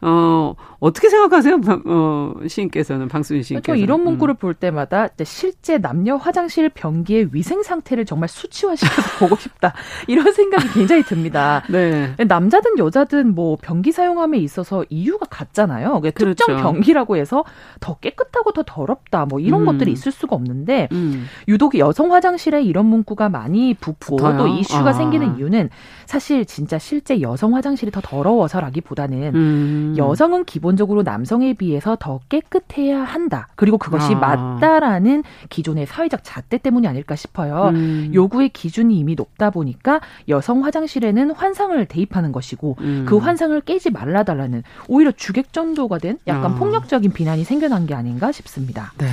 [0.00, 1.60] 어, 어떻게 생각하세요?
[1.86, 3.76] 어, 시인께서는, 방수진 시인께서.
[3.76, 4.04] 이런 음.
[4.04, 4.36] 문구를 음.
[4.36, 9.74] 볼 때마다 실제 남녀 화장실 변기의 위생 상태를 정말 수치화시켜서 보고 싶다.
[10.08, 11.62] 이런 생각이 굉장히 듭니다.
[11.70, 12.16] 네.
[12.26, 16.00] 남자든 여자든 뭐 변기 사용함에 있어서 이유가 같잖아요.
[16.00, 16.34] 그렇죠.
[16.46, 17.44] 특정 변기라고 해서
[17.78, 19.24] 더 깨끗하고 더 더럽다.
[19.26, 19.66] 뭐 이런 음.
[19.66, 21.26] 것들이 있을 수가 없는데 음.
[21.46, 24.36] 유독 여성 화장실에 이런 문구가 많이 붙고 붙어요?
[24.36, 24.92] 또 이슈가 아.
[24.92, 25.70] 생기는 이유는
[26.06, 29.94] 사실 진짜 실제 여성 화장실이 더 더러워서라기보다는 음.
[29.96, 33.48] 여성은 기본 기본적으로 남성에 비해서 더 깨끗해야 한다.
[33.56, 34.18] 그리고 그것이 아.
[34.18, 37.70] 맞다라는 기존의 사회적 잣대 때문이 아닐까 싶어요.
[37.74, 38.10] 음.
[38.14, 43.04] 요구의 기준이 이미 높다 보니까 여성 화장실에는 환상을 대입하는 것이고 음.
[43.06, 46.54] 그 환상을 깨지 말라달라는 오히려 주객 전도가 된 약간 아.
[46.54, 48.92] 폭력적인 비난이 생겨난 게 아닌가 싶습니다.
[48.98, 49.06] 네.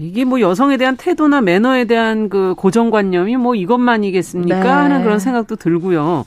[0.00, 4.68] 이게 뭐 여성에 대한 태도나 매너에 대한 그 고정관념이 뭐 이것만이겠습니까 네.
[4.68, 6.24] 하는 그런 생각도 들고요.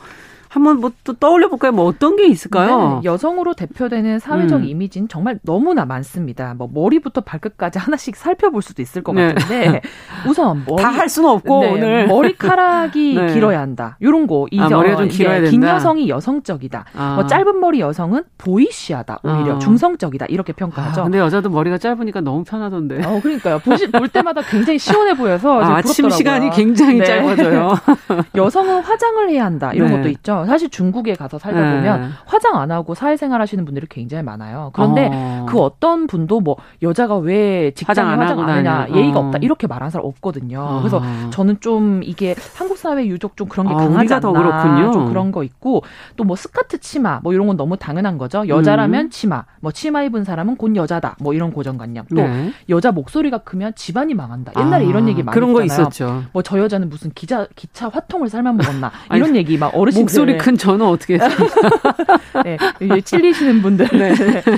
[0.55, 1.71] 한번 뭐 또 떠올려 볼까요?
[1.71, 2.99] 뭐 어떤 게 있을까요?
[3.03, 4.65] 네, 여성으로 대표되는 사회적 음.
[4.65, 6.53] 이미지는 정말 너무나 많습니다.
[6.57, 9.33] 뭐 머리부터 발끝까지 하나씩 살펴볼 수도 있을 것 네.
[9.33, 9.81] 같은데
[10.27, 13.33] 우선 다 할 수는 없고 네, 오늘 머리카락이 네.
[13.33, 13.97] 길어야 한다.
[13.99, 15.51] 이런 거 이제 아, 머리가 좀 길어야 된다.
[15.51, 16.85] 긴 여성이 여성적이다.
[16.95, 17.15] 아.
[17.15, 19.19] 뭐 짧은 머리 여성은 보이시하다.
[19.23, 19.59] 오히려 아.
[19.59, 20.27] 중성적이다.
[20.29, 21.01] 이렇게 평가하죠.
[21.01, 23.05] 아, 근데 여자도 머리가 짧으니까 너무 편하던데.
[23.05, 23.59] 어, 그러니까요.
[23.59, 27.05] 보시, 볼 때마다 굉장히 시원해 보여서 아, 침 시간이 굉장히 네.
[27.05, 27.73] 짧아져요.
[28.35, 29.71] 여성은 화장을 해야 한다.
[29.73, 29.97] 이런 네.
[29.97, 30.44] 것도 있죠.
[30.47, 31.75] 사실 중국에 가서 살다 네.
[31.77, 34.71] 보면 화장 안 하고 사회생활 하시는 분들이 굉장히 많아요.
[34.73, 35.45] 그런데 어.
[35.47, 39.25] 그 어떤 분도 뭐 여자가 왜 직장에 화장 안, 화장 안 하냐 예의가 어.
[39.27, 40.60] 없다 이렇게 말하는 사람 없거든요.
[40.60, 40.79] 어.
[40.79, 44.91] 그래서 저는 좀 이게 한국 사회 유족 좀 그런 게 아, 강하지 않나 그렇군요.
[44.91, 45.84] 좀 그런 거 있고
[46.17, 48.47] 또 뭐 스카트 치마 뭐 이런 건 너무 당연한 거죠.
[48.47, 49.10] 여자라면 음.
[49.12, 52.05] 치마, 뭐 치마 입은 사람은 곧 여자다 뭐 이런 고정관념.
[52.10, 52.51] 또 네.
[52.69, 54.53] 여자 목소리가 크면 집안이 망한다.
[54.60, 56.23] 옛날에 아, 이런 얘기 많이 그런 거 있었죠.
[56.34, 60.57] 뭐 저 여자는 무슨 기자 기차 화통을 삶아 먹었나 이런 얘기 막 어르신들 목소리 큰
[60.57, 61.17] 저는 어떻게
[62.43, 63.88] 네, 찔리시는 분들.
[63.97, 64.13] 네.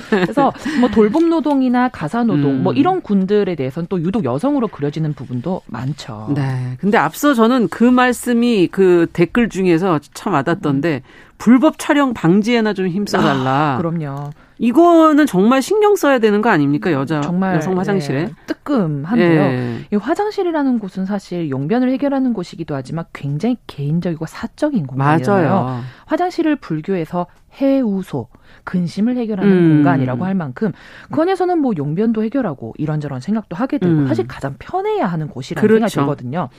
[0.10, 2.64] 그래서 뭐 돌봄 노동이나 가사 노동 음.
[2.64, 6.32] 뭐 이런 군들에 대해서는 또 유독 여성으로 그려지는 부분도 많죠.
[6.34, 6.78] 네.
[6.80, 11.27] 근데 앞서 저는 그 말씀이 그 댓글 중에서 참 와닿던데 음.
[11.38, 13.76] 불법 촬영 방지에나 좀 힘써달라.
[13.76, 14.32] 아, 그럼요.
[14.60, 19.42] 이거는 정말 신경 써야 되는 거 아닙니까 여자 정말, 여성 화장실에 네, 뜨끔한데요.
[19.42, 19.80] 네.
[19.94, 25.50] 이 화장실이라는 곳은 사실 용변을 해결하는 곳이기도 하지만 굉장히 개인적이고 사적인 공간이잖아요.
[25.50, 25.82] 맞아요.
[26.08, 28.30] 화장실을 불교에서 해우소
[28.64, 29.76] 근심을 해결하는 음.
[29.76, 30.72] 공간이라고 할 만큼
[31.12, 34.08] 그 안에서는 뭐 용변도 해결하고 이런저런 생각도 하게 되고 음.
[34.08, 35.88] 사실 가장 편해야 하는 곳이라는 그렇죠.
[35.88, 36.50] 생각이 들거든요.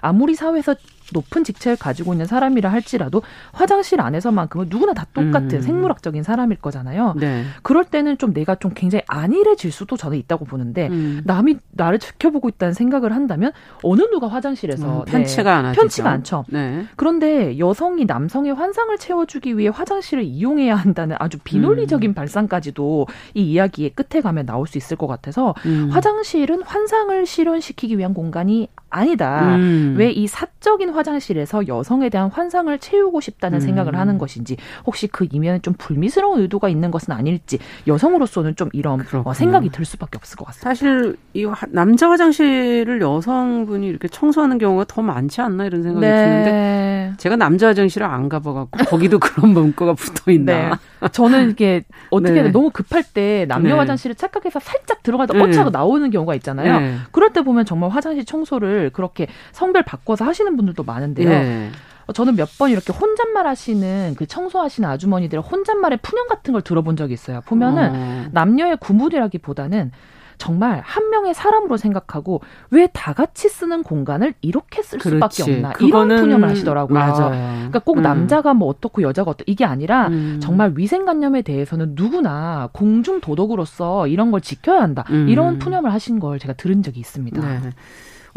[0.00, 0.74] 아무리 사회에서
[1.12, 5.60] 높은 직책을 가지고 있는 사람이라 할지라도 화장실 안에서만큼은 누구나 다 똑같은 음.
[5.60, 7.14] 생물학적인 사람일 거잖아요.
[7.18, 7.44] 네.
[7.62, 11.22] 그럴 때는 좀 내가 좀 굉장히 안일해질 수도 저는 있다고 보는데 음.
[11.24, 16.44] 남이 나를 지켜보고 있다는 생각을 한다면 어느 누가 화장실에서 음, 편치가 네, 편치가 않죠.
[16.48, 16.84] 네.
[16.96, 22.14] 그런데 여성이 남성의 환상을 채워주기 위해 화장실을 이용해야 한다는 아주 비논리적인 음.
[22.14, 25.88] 발상까지도 이 이야기의 끝에 가면 나올 수 있을 것 같아서 음.
[25.90, 29.56] 화장실은 환상을 실현시키기 위한 공간이 아니다.
[29.56, 29.94] 음.
[29.98, 33.60] 왜이 사적인 화장실에서 여성에 대한 환상을 채우고 싶다는 음.
[33.60, 39.04] 생각을 하는 것인지 혹시 그 이면에 좀 불미스러운 의도가 있는 것은 아닐지 여성으로서는 좀 이런
[39.24, 40.68] 어, 생각이 들 수밖에 없을 것 같습니다.
[40.68, 46.24] 사실 이 남자 화장실을 여성분이 이렇게 청소하는 경우가 더 많지 않나 이런 생각이 네.
[46.24, 50.78] 드는데 제가 남자 화장실을 안 가봐갖고 거기도 그런 문구가 붙어 있나.
[51.00, 51.08] 네.
[51.12, 52.50] 저는 이게 어떻게 네.
[52.50, 53.78] 너무 급할 때 남녀 네.
[53.78, 55.42] 화장실을 착각해서 살짝 들어가다 네.
[55.44, 56.80] 엇차고 나오는 경우가 있잖아요.
[56.80, 56.96] 네.
[57.12, 61.28] 그럴 때 보면 정말 화장실 청소를 그렇게 성별 바꿔서 하시는 분들도 많은데요.
[61.28, 61.70] 네.
[62.06, 66.96] 어, 저는 몇 번 이렇게 혼잣말 하시는 그 청소하시는 아주머니들 혼잣말의 푸념 같은 걸 들어본
[66.96, 67.40] 적이 있어요.
[67.46, 68.24] 보면은 어.
[68.32, 69.90] 남녀의 구분이라기보다는
[70.38, 75.42] 정말 한 명의 사람으로 생각하고 왜 다 같이 쓰는 공간을 이렇게 쓸 그렇지.
[75.42, 76.96] 수밖에 없나 이런 푸념을 하시더라고요.
[76.98, 77.30] 맞아요.
[77.56, 78.02] 그러니까 꼭 음.
[78.02, 80.38] 남자가 뭐 어떻고 여자가 어떻고 이게 아니라 음.
[80.40, 85.28] 정말 위생관념에 대해서는 누구나 공중 도덕으로서 이런 걸 지켜야 한다 음.
[85.28, 87.40] 이런 푸념을 하신 걸 제가 들은 적이 있습니다.
[87.40, 87.70] 네.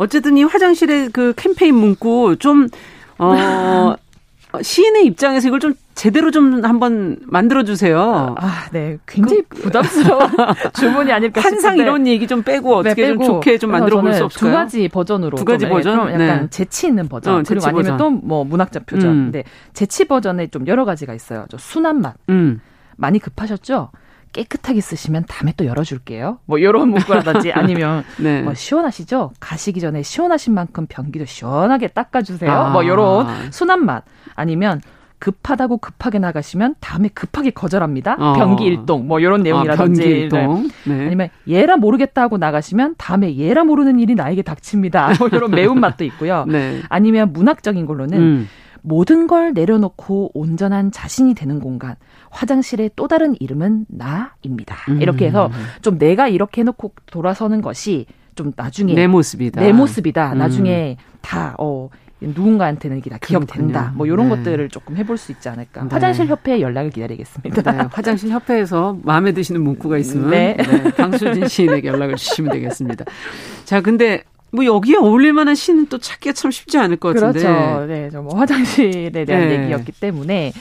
[0.01, 2.67] 어쨌든 이 화장실의 그 캠페인 문구 좀
[3.19, 3.93] 어.
[4.61, 8.35] 시인의 입장에서 이걸 좀 제대로 좀 한번 만들어 주세요.
[8.37, 8.97] 아, 네.
[9.07, 10.27] 굉장히 그, 부담스러운
[10.77, 11.55] 주문이 아닐까 싶은데.
[11.67, 13.23] 항상 이런 얘기 좀 빼고 어떻게 네, 빼고.
[13.23, 14.51] 좀 좋게 좀 만들어 볼 수 없을까요?
[14.51, 16.47] 두 가지 버전으로 두 가지 버전 좀 약간 네.
[16.49, 19.11] 재치 있는 버전 어, 그리고 아니면 또 뭐 문학자 표정.
[19.11, 19.15] 음.
[19.31, 21.45] 근데 재치 버전에 좀 여러 가지가 있어요.
[21.49, 22.15] 저 순한 맛.
[22.29, 22.59] 음.
[22.97, 23.91] 많이 급하셨죠?
[24.33, 26.39] 깨끗하게 쓰시면 다음에 또 열어줄게요.
[26.45, 28.41] 뭐 이런 문구라든지 아니면 네.
[28.41, 29.31] 뭐 시원하시죠?
[29.39, 32.51] 가시기 전에 시원하신 만큼 변기도 시원하게 닦아주세요.
[32.51, 32.69] 아.
[32.69, 34.03] 뭐 이런 순한 맛
[34.35, 34.81] 아니면
[35.21, 38.15] 급하다고 급하게 나가시면 다음에 급하게 거절합니다.
[38.19, 38.33] 어.
[38.33, 40.69] 변기 일동 뭐 이런 내용이라든지 아, 일동.
[40.85, 41.05] 네.
[41.05, 45.13] 아니면 얘라 모르겠다 하고 나가시면 다음에 얘라 모르는 일이 나에게 닥칩니다.
[45.19, 46.45] 뭐 이런 매운 맛도 있고요.
[46.47, 46.81] 네.
[46.89, 48.49] 아니면 문학적인 걸로는 음.
[48.81, 51.95] 모든 걸 내려놓고 온전한 자신이 되는 공간.
[52.29, 54.75] 화장실의 또 다른 이름은 나입니다.
[54.89, 55.01] 음.
[55.01, 59.61] 이렇게 해서 좀 내가 이렇게 해놓고 돌아서는 것이 좀 나중에 내 모습이다.
[59.61, 60.33] 내 모습이다.
[60.33, 60.37] 음.
[60.37, 61.89] 나중에 다 어.
[62.23, 63.93] 누군가한테는 이게 다 기억된다.
[63.95, 64.35] 뭐 이런 네.
[64.35, 65.81] 것들을 조금 해볼 수 있지 않을까.
[65.81, 65.89] 네.
[65.89, 67.71] 화장실 협회에 연락을 기다리겠습니다.
[67.71, 67.87] 네.
[67.91, 70.55] 화장실 협회에서 마음에 드시는 문구가 있으면 네.
[70.55, 70.91] 네.
[70.91, 73.05] 강수진 시인에게 연락을 주시면 되겠습니다.
[73.65, 77.39] 자, 근데 뭐 여기에 어울릴 만한 시는 또 찾기가 참 쉽지 않을 것 같은데.
[77.41, 77.85] 그렇죠.
[77.85, 79.61] 네, 뭐 화장실에 대한 네.
[79.63, 80.51] 얘기였기 때문에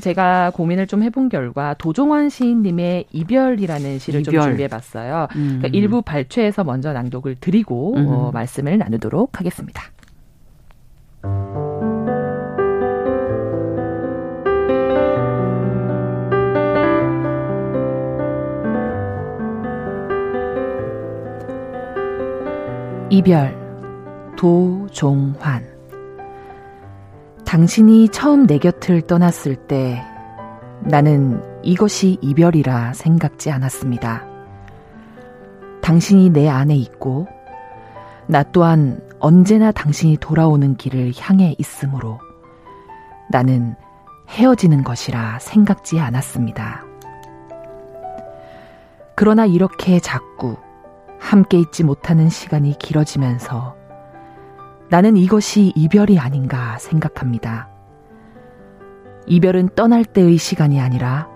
[0.00, 4.32] 제가 고민을 좀 해본 결과 도종환 시인님의 이별이라는 시를 이별.
[4.32, 5.28] 좀 준비해봤어요.
[5.36, 5.58] 음.
[5.58, 8.06] 그러니까 일부 발췌해서 먼저 낭독을 드리고 음.
[8.08, 9.82] 어, 말씀을 나누도록 하겠습니다.
[23.12, 23.54] 이별
[24.38, 25.62] 도종환
[27.44, 30.02] 당신이 처음 내 곁을 떠났을 때
[30.80, 34.24] 나는 이것이 이별이라 생각지 않았습니다.
[35.82, 37.28] 당신이 내 안에 있고
[38.26, 42.18] 나 또한 언제나 당신이 돌아오는 길을 향해 있으므로
[43.28, 43.74] 나는
[44.30, 46.82] 헤어지는 것이라 생각지 않았습니다.
[49.14, 50.56] 그러나 이렇게 자꾸
[51.22, 53.76] 함께 있지 못하는 시간이 길어지면서
[54.90, 57.70] 나는 이것이 이별이 아닌가 생각합니다.
[59.26, 61.28] 이별은 떠날 때의 시간이 아니라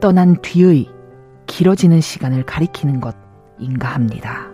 [0.00, 0.88] 떠난 뒤의
[1.46, 4.48] 길어지는 시간을 가리키는 것인가 합니다.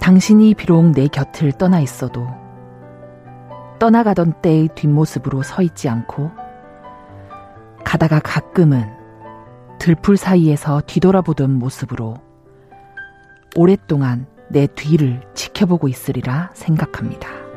[0.00, 2.37] 당신이 비록 내 곁을 떠나 있어도
[3.78, 6.30] 떠나가던 때의 뒷모습으로 서 있지 않고
[7.84, 8.84] 가다가 가끔은
[9.78, 12.16] 들풀 사이에서 뒤돌아보던 모습으로
[13.56, 17.47] 오랫동안 내 뒤를 지켜보고 있으리라 생각합니다.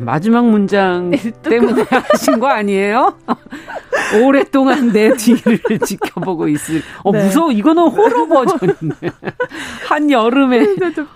[0.00, 1.10] 마지막 문장
[1.42, 3.14] 때문에 하신 거 아니에요?
[4.24, 6.82] 오랫동안 내 뒤를 지켜보고 있을.
[7.04, 7.24] 어, 네.
[7.24, 7.52] 무서워.
[7.52, 8.94] 이거는 호러 버전이네.
[9.88, 10.64] 한 여름에.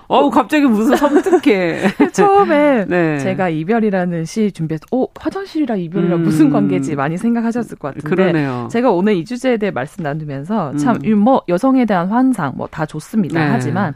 [0.06, 2.10] 어우, 갑자기 무슨 섬뜩해.
[2.12, 3.18] 처음에 네.
[3.18, 6.22] 제가 이별이라는 시 준비해서, 어, 화장실이랑 이별이랑 음.
[6.22, 8.08] 무슨 관계지 많이 생각하셨을 것 같은데.
[8.08, 8.68] 그러네요.
[8.70, 11.18] 제가 오늘 이 주제에 대해 말씀 나누면서 참, 음.
[11.18, 13.40] 뭐, 여성에 대한 환상, 뭐, 다 좋습니다.
[13.44, 13.50] 네.
[13.50, 13.94] 하지만,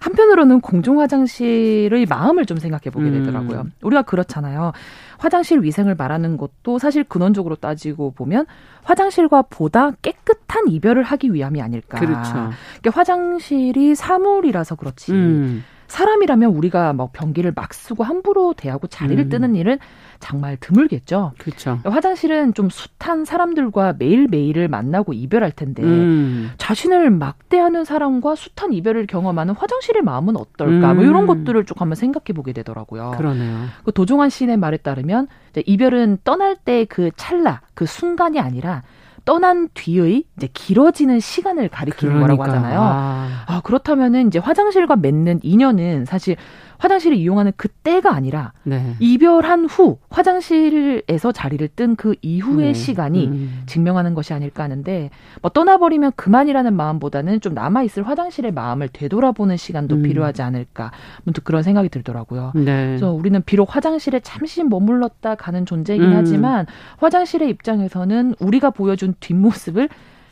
[0.00, 3.12] 한편으로는 공중 화장실의 마음을 좀 생각해 보게 음.
[3.12, 3.60] 되더라고요.
[3.62, 3.72] 음.
[3.82, 4.72] 우리가 그렇잖아요.
[5.18, 8.46] 화장실 위생을 말하는 것도 사실 근원적으로 따지고 보면
[8.82, 11.98] 화장실과 보다 깨끗한 이별을 하기 위함이 아닐까.
[11.98, 12.32] 그렇죠.
[12.32, 15.12] 그러니까 화장실이 사물이라서 그렇지.
[15.12, 15.64] 음.
[15.88, 19.28] 사람이라면 우리가 뭐 변기를 막 쓰고 함부로 대하고 자리를 음.
[19.28, 19.78] 뜨는 일은
[20.18, 21.32] 정말 드물겠죠.
[21.38, 21.78] 그렇죠.
[21.84, 26.50] 화장실은 좀 숱한 사람들과 매일매일을 만나고 이별할 텐데 음.
[26.56, 30.92] 자신을 막대하는 사람과 숱한 이별을 경험하는 화장실의 마음은 어떨까?
[30.92, 30.96] 음.
[30.96, 31.26] 뭐 이런 음.
[31.26, 33.12] 것들을 쭉 한번 생각해 보게 되더라고요.
[33.16, 33.66] 그러네요.
[33.84, 35.28] 그 도종환 시인의 말에 따르면
[35.66, 38.82] 이별은 떠날 때 그 찰나, 그 순간이 아니라
[39.26, 42.36] 떠난 뒤의 이제 길어지는 시간을 가리키는 그러니까.
[42.36, 42.80] 거라고 하잖아요.
[42.80, 43.44] 아.
[43.46, 46.36] 아, 그렇다면은 이제 화장실과 맺는 인연은 사실
[46.78, 48.94] 화장실을 이용하는 그때가 아니라 네.
[49.00, 52.74] 이별한 후 화장실에서 자리를 뜬 그 이후의 네.
[52.74, 53.62] 시간이 음.
[53.66, 55.10] 증명하는 것이 아닐까 하는데
[55.40, 60.02] 뭐 떠나버리면 그만이라는 마음보다는 좀 남아 있을 화장실의 마음을 되돌아보는 시간도 음.
[60.02, 60.92] 필요하지 않을까
[61.24, 62.52] 문득 그런 생각이 들더라고요.
[62.54, 62.64] 네.
[62.64, 66.16] 그래서 우리는 비록 화장실에 잠시 머물렀다 가는 존재이긴 음.
[66.16, 66.66] 하지만
[66.98, 69.88] 화장실의 입장에서는 우리가 보여준 뒷모습을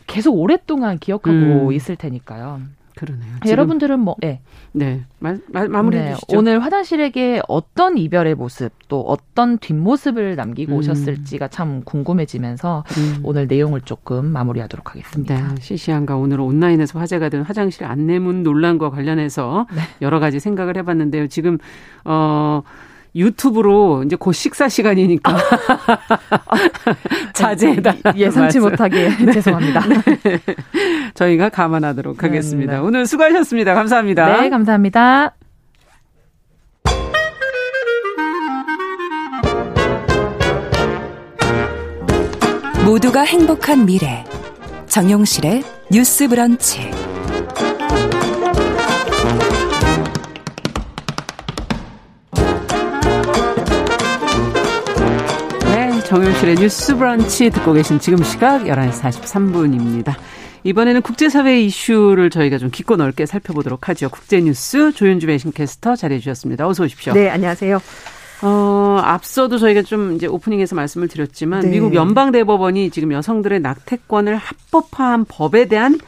[0.06, 1.36] 계속 오랫동안 기억하고
[1.68, 1.72] 음.
[1.72, 2.60] 있을 테니까요.
[2.96, 3.26] 그러네요.
[3.46, 4.40] 여러분들은 뭐, 네.
[4.72, 5.04] 네.
[5.18, 6.14] 마, 마, 마 무리 네.
[6.14, 6.38] 주시죠.
[6.38, 10.78] 오늘 화장실에게 어떤 이별의 모습 또 어떤 뒷모습을 남기고 음.
[10.78, 13.20] 오셨을지가 참 궁금해지면서 음.
[13.24, 15.54] 오늘 내용을 조금 마무리하도록 하겠습니다.
[15.54, 15.60] 네.
[15.60, 19.80] 시시한가 오늘 온라인에서 화제가 된 화장실 안내문 논란과 관련해서 네.
[20.00, 21.26] 여러 가지 생각을 해봤는데요.
[21.26, 21.58] 지금,
[22.04, 22.62] 어,
[23.14, 25.36] 유튜브로 이제 곧 식사 시간이니까
[27.32, 28.16] 자제해달라.
[28.16, 29.32] 예상치 못하게 네.
[29.34, 29.80] 죄송합니다.
[29.86, 30.40] 네.
[31.14, 32.72] 저희가 감안하도록 네, 하겠습니다.
[32.72, 32.84] 네, 네.
[32.84, 33.74] 오늘 수고하셨습니다.
[33.74, 34.40] 감사합니다.
[34.42, 35.34] 네, 감사합니다.
[42.84, 44.24] 모두가 행복한 미래.
[44.86, 47.03] 정용실의 뉴스 브런치.
[56.44, 60.14] 정용실의 뉴스 브런치 듣고 계신 지금 시각 11시 43분입니다.
[60.62, 64.10] 이번에는 국제사회 이슈를 저희가 좀 깊고 넓게 살펴보도록 하죠.
[64.10, 66.66] 국제뉴스 조윤주 배신캐스터 자리해 주셨습니다.
[66.68, 67.14] 어서 오십시오.
[67.14, 67.80] 네, 안녕하세요.
[68.42, 71.70] 어, 앞서도 저희가 좀 이제 오프닝에서 말씀을 드렸지만 네.
[71.70, 75.98] 미국 연방대법원이 지금 여성들의 낙태권을 합법화한 법에 대한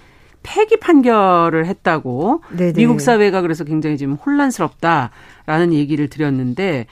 [0.42, 2.72] 폐기 판결을 했다고 네네.
[2.74, 6.86] 미국 사회가 그래서 굉장히 지금 혼란스럽다라는 얘기를 드렸는데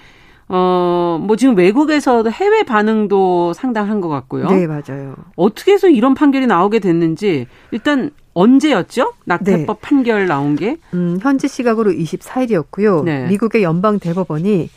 [0.48, 4.48] 어, 뭐 지금 외국에서도 해외 반응도 상당한 것 같고요.
[4.48, 5.14] 네, 맞아요.
[5.36, 9.12] 어떻게 해서 이런 판결이 나오게 됐는지 일단 언제였죠?
[9.24, 9.88] 낙태법 네.
[9.88, 10.76] 판결 나온 게?
[10.92, 13.04] 음, 현지 시각으로 24일이었고요.
[13.04, 13.26] 네.
[13.28, 14.68] 미국의 연방 대법원이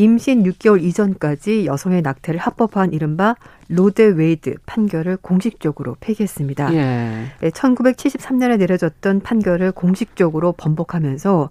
[0.00, 3.34] 임신 6개월 이전까지 여성의 낙태를 합법화한 이른바
[3.68, 6.72] 로데 웨이드 판결을 공식적으로 폐기했습니다.
[6.74, 7.26] 예.
[7.42, 11.50] 1973년에 내려졌던 판결을 공식적으로 번복하면서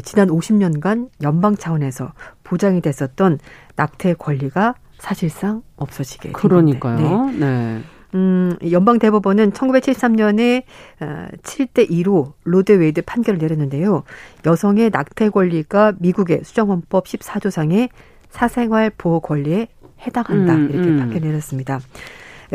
[0.00, 2.12] 지난 50년간 연방 차원에서
[2.44, 3.38] 보장이 됐었던
[3.76, 7.26] 낙태 권리가 사실상 없어지게 그러니까요.
[7.26, 7.38] 네.
[7.38, 7.82] 네.
[8.14, 10.64] 음, 연방 대법원은 1973년에
[10.98, 14.04] 7대 어, 2로 로 대 웨이드 판결을 내렸는데요.
[14.44, 17.88] 여성의 낙태 권리가 미국의 수정헌법 14조상의
[18.30, 19.68] 사생활 보호 권리에
[20.06, 20.54] 해당한다.
[20.54, 20.98] 음, 이렇게 음.
[20.98, 21.80] 판결 내렸습니다.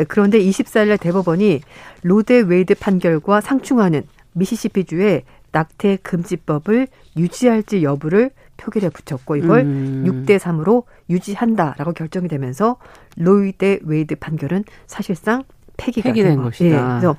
[0.06, 1.60] 그런데 24일 대법원이
[2.02, 4.04] 로 대 웨이드 판결과 상충하는
[4.38, 5.22] 미시시피주의
[5.52, 10.04] 낙태 금지법을 유지할지 여부를 표결에 붙였고 이걸 음.
[10.06, 12.76] 6대 3으로 유지한다라고 결정이 되면서
[13.16, 15.44] 로 대 웨이드 판결은 사실상
[15.76, 16.66] 폐기가 폐기된 된 것이다.
[16.66, 17.16] 예, 그래서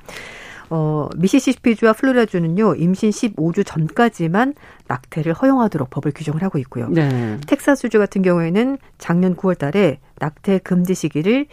[0.72, 4.54] 어, 미시시피주와 플로리다주는요, 임신 15주 전까지만
[4.86, 6.88] 낙태를 허용하도록 법을 규정을 하고 있고요.
[6.88, 7.38] 네.
[7.46, 11.46] 텍사스주 같은 경우에는 작년 9월 달에 낙태 금지 시기를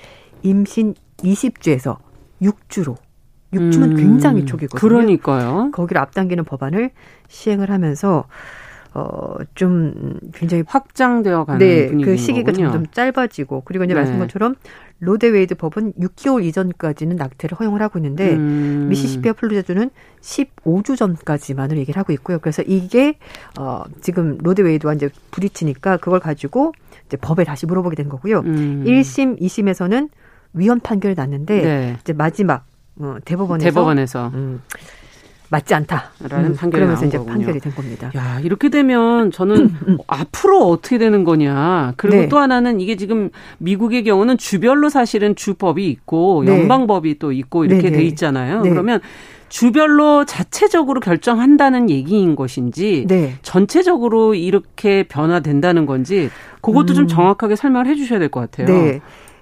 [0.43, 1.97] 임신 20주에서
[2.43, 2.97] 6주로
[3.53, 4.79] 6주는 음, 굉장히 초기거든요.
[4.79, 5.71] 그러니까요.
[5.71, 6.91] 거기를 앞당기는 법안을
[7.27, 8.25] 시행을 하면서
[8.93, 12.71] 어, 좀 굉장히 확장되어 가는 네, 그 시기가 거군요.
[12.71, 13.99] 점점 짧아지고 그리고 이제 네.
[13.99, 14.55] 말씀 것처럼
[14.99, 18.87] 로데웨이드 법은 6개월 이전까지는 낙태를 허용을 하고 있는데 음.
[18.89, 19.91] 미시시피와 플루리다주는
[20.21, 22.39] 15주 전까지만을 얘기를 하고 있고요.
[22.39, 23.19] 그래서 이게
[23.59, 26.73] 어 지금 로데웨이드와 이제 부딪히니까 그걸 가지고
[27.05, 28.39] 이제 법에 다시 물어보게 된 거고요.
[28.39, 28.83] 음.
[28.83, 30.09] 1심, 2심에서는
[30.53, 31.97] 위헌 판결이 났는데 네.
[32.01, 32.65] 이제 마지막
[32.99, 34.31] 어, 대법원에서, 대법원에서.
[34.33, 34.61] 음,
[35.49, 36.11] 맞지 않다라는
[36.51, 37.35] 음, 판결이 그러면서 이제 거군요.
[37.37, 38.11] 판결이 된 겁니다.
[38.15, 39.97] 야 이렇게 되면 저는 음, 음.
[40.07, 41.93] 앞으로 어떻게 되는 거냐.
[41.95, 42.27] 그리고 네.
[42.27, 43.29] 또 하나는 이게 지금
[43.59, 46.51] 미국의 경우는 주별로 사실은 주법이 있고 네.
[46.51, 47.97] 연방법이 또 있고 이렇게 네, 네.
[47.99, 48.61] 돼 있잖아요.
[48.61, 48.69] 네.
[48.69, 48.99] 그러면
[49.47, 53.35] 주별로 자체적으로 결정한다는 얘기인 것인지 네.
[53.41, 56.29] 전체적으로 이렇게 변화된다는 건지
[56.59, 56.95] 그것도 음.
[56.95, 58.67] 좀 정확하게 설명을 해 주셔야 될 것 같아요.
[58.67, 58.99] 네.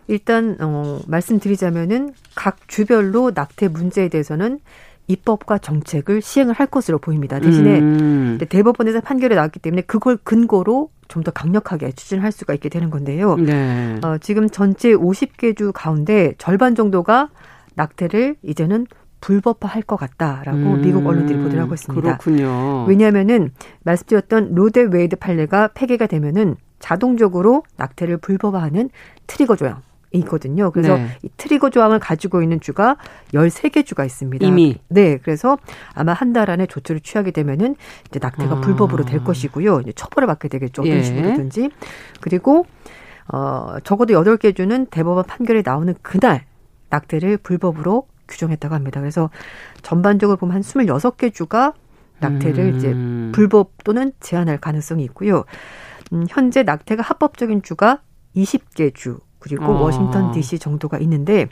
[0.08, 4.60] 일단 어, 말씀드리자면은 각 주별로 낙태 문제에 대해서는
[5.08, 7.40] 입법과 정책을 시행을 할 것으로 보입니다.
[7.40, 8.40] 대신에 음.
[8.50, 13.36] 대법원에서 판결이 나왔기 때문에 그걸 근거로 좀 더 강력하게 추진할 수가 있게 되는 건데요.
[13.36, 14.00] 네.
[14.04, 17.30] 어, 지금 전체 50개 주 가운데 절반 정도가
[17.76, 18.88] 낙태를 이제는
[19.22, 20.82] 불법화할 것 같다라고 음.
[20.82, 22.18] 미국 언론들이 보도를 하고 있습니다.
[22.18, 22.86] 그렇군요.
[22.86, 23.52] 왜냐하면은
[23.84, 28.90] 말씀드렸던 로 대 웨이드 판례가 폐기가 되면은 자동적으로 낙태를 불법화하는
[29.26, 29.82] 트리거 조항
[30.20, 30.72] 있거든요.
[30.72, 31.08] 그래서 네.
[31.24, 32.98] 이 트리거 조항을 가지고 있는 주가
[33.34, 34.46] 13개 주가 있습니다.
[34.46, 34.78] 이미.
[34.90, 35.18] 네.
[35.18, 35.58] 그래서
[35.94, 37.76] 아마 한 달 안에 조처를 취하게 되면은
[38.10, 38.62] 이제 낙태가 아.
[38.62, 39.80] 불법으로 될 것이고요.
[39.82, 40.82] 이제 처벌을 받게 되겠죠.
[40.82, 41.02] 어떤 예.
[41.04, 41.70] 식으로든지.
[42.20, 42.66] 그리고
[43.32, 46.44] 어 적어도 8개 주는 대법원 판결이 나오는 그날
[46.90, 49.00] 낙태를 불법으로 규정했다고 합니다.
[49.00, 49.30] 그래서
[49.82, 51.74] 전반적으로 보면 한 26개 주가
[52.20, 52.76] 낙태를 음.
[52.76, 52.94] 이제
[53.34, 55.46] 불법 또는 제한할 가능성이 있고요.
[56.14, 58.02] 음, 현재 낙태가 합법적인 주가
[58.36, 59.84] 20개 주 그리고 어.
[59.84, 60.58] 워싱턴 D.C.
[60.58, 61.46] 정도가 있는데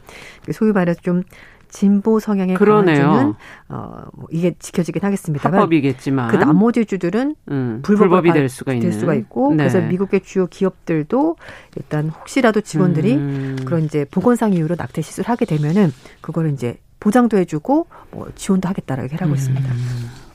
[0.52, 1.22] 소위 말해서 좀
[1.70, 2.96] 진보 성향의 그러네요.
[2.96, 3.34] 주는
[3.68, 9.14] 어뭐 이게 지켜지긴 하겠습니다만 합법이겠지만 그 나머지 주들은 음, 불법이 될 수가 있는 될 수가
[9.14, 9.58] 있고 네.
[9.58, 11.36] 그래서 미국의 주요 기업들도
[11.76, 13.56] 일단 혹시라도 직원들이 음.
[13.66, 15.92] 그런 이제 보건상 이유로 낙태 시술을 하게 되면은
[16.22, 19.36] 그거를 이제 보장도 해주고 뭐 지원도 하겠다라고 하고 음.
[19.36, 19.70] 있습니다.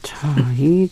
[0.02, 0.88] 자, 이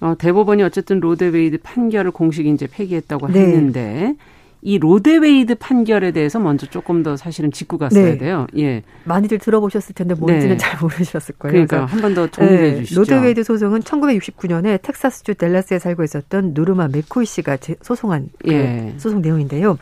[0.00, 3.40] 어, 대법원이 어쨌든 로 대 웨이드 판결을 공식 이제 폐기했다고 네.
[3.40, 4.16] 했는데
[4.64, 8.18] 이 로 대 웨이드 판결에 대해서 먼저 조금 더 사실은 짚고 갔어야 네.
[8.18, 8.46] 돼요.
[8.56, 8.82] 예.
[9.04, 10.56] 많이들 들어보셨을 텐데 뭔지는 네.
[10.56, 11.66] 잘 모르셨을 거예요.
[11.66, 12.76] 그러니까 한 번 더 정리해 네.
[12.76, 13.00] 주시죠.
[13.00, 18.94] 로 대 웨이드 소송은 1969년에 텍사스주 댈러스에 살고 있었던 노르마 맥코비 씨가 소송한 그 예.
[18.98, 19.78] 소송 내용인데요.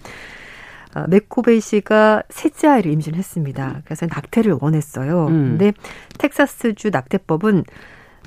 [0.95, 3.83] 아, 맥코베이 씨가 셋째 아이를 임신했습니다.
[3.85, 5.27] 그래서 낙태를 원했어요.
[5.27, 5.57] 음.
[5.59, 5.73] 근데
[6.19, 7.65] 텍사스주 낙태법은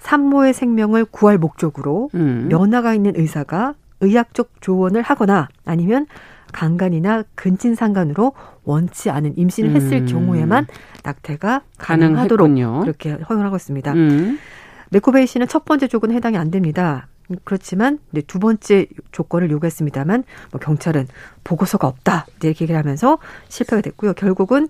[0.02, 2.48] 산모의 생명을 구할 목적으로 음.
[2.50, 6.06] 면허가 있는 의사가 의학적 조언을 하거나 아니면
[6.54, 8.34] 강간이나 근친상간으로
[8.64, 10.06] 원치 않은 임신을 했을 음.
[10.06, 10.68] 경우에만
[11.04, 12.82] 낙태가 가능하도록 가능했군요.
[12.82, 13.92] 그렇게 허용하고 있습니다.
[13.92, 14.40] 음.
[14.92, 17.08] 메코베이 씨는 첫 번째 조건은 해당이 안 됩니다.
[17.44, 21.08] 그렇지만 두 번째 조건을 요구했습니다만 뭐 경찰은
[21.44, 24.14] 보고서가 없다 이렇게 얘기를 하면서 실패가 됐고요.
[24.14, 24.68] 결국은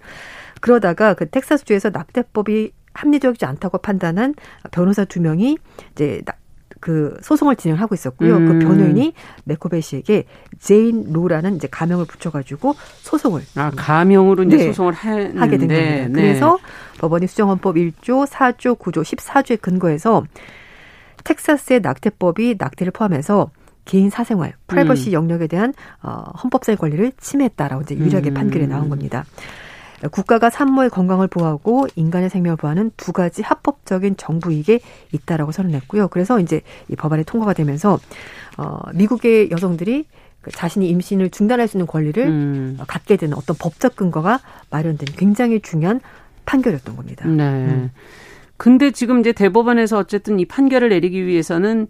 [0.61, 4.36] 그러다가 그 텍사스주에서 낙태법이 합리적이지 않다고 판단한
[4.71, 5.57] 변호사 두 명이
[5.91, 6.21] 이제
[6.80, 8.38] 그 소송을 진행하고 있었고요.
[8.38, 8.59] 그 음.
[8.59, 9.13] 그 변호인이
[9.45, 10.26] 맥코비 씨에게
[10.59, 14.63] 제인 로라는 이제 가명을 붙여가지고 소송을 아 가명으로 이제 네.
[14.67, 16.07] 소송을 하, 하게 된 겁니다.
[16.07, 16.09] 네.
[16.11, 16.57] 그래서
[16.99, 20.24] 법원이 수정헌법 1조, 4조, 9조, 14조에 근거해서
[21.24, 23.49] 텍사스의 낙태법이 낙태를 포함해서
[23.86, 25.13] 개인 사생활, 프라이버시 음.
[25.13, 28.34] 영역에 대한 어, 헌법상의 권리를 침해했다라고 이제 유일하게 음.
[28.34, 29.26] 판결이 나온 겁니다.
[30.12, 34.80] 국가가 산모의 건강을 보호하고 인간의 생명을 보호하는 두 가지 합법적인 정부 이익에
[35.12, 36.10] 있다라고 선언했고요.
[36.10, 37.99] 그래서 이제 이 법안이 통과가 되면서
[38.58, 40.06] 어 미국의 여성들이
[40.41, 42.78] 그 자신이 임신을 중단할 수 있는 권리를 음.
[42.88, 44.39] 갖게 되는 어떤 법적 근거가
[44.70, 46.01] 마련된 굉장히 중요한
[46.45, 47.26] 판결이었던 겁니다.
[47.28, 47.43] 네.
[47.43, 47.91] 음.
[48.58, 51.88] 근데 지금 이제 대법원에서 어쨌든 이 판결을 내리기 위해서는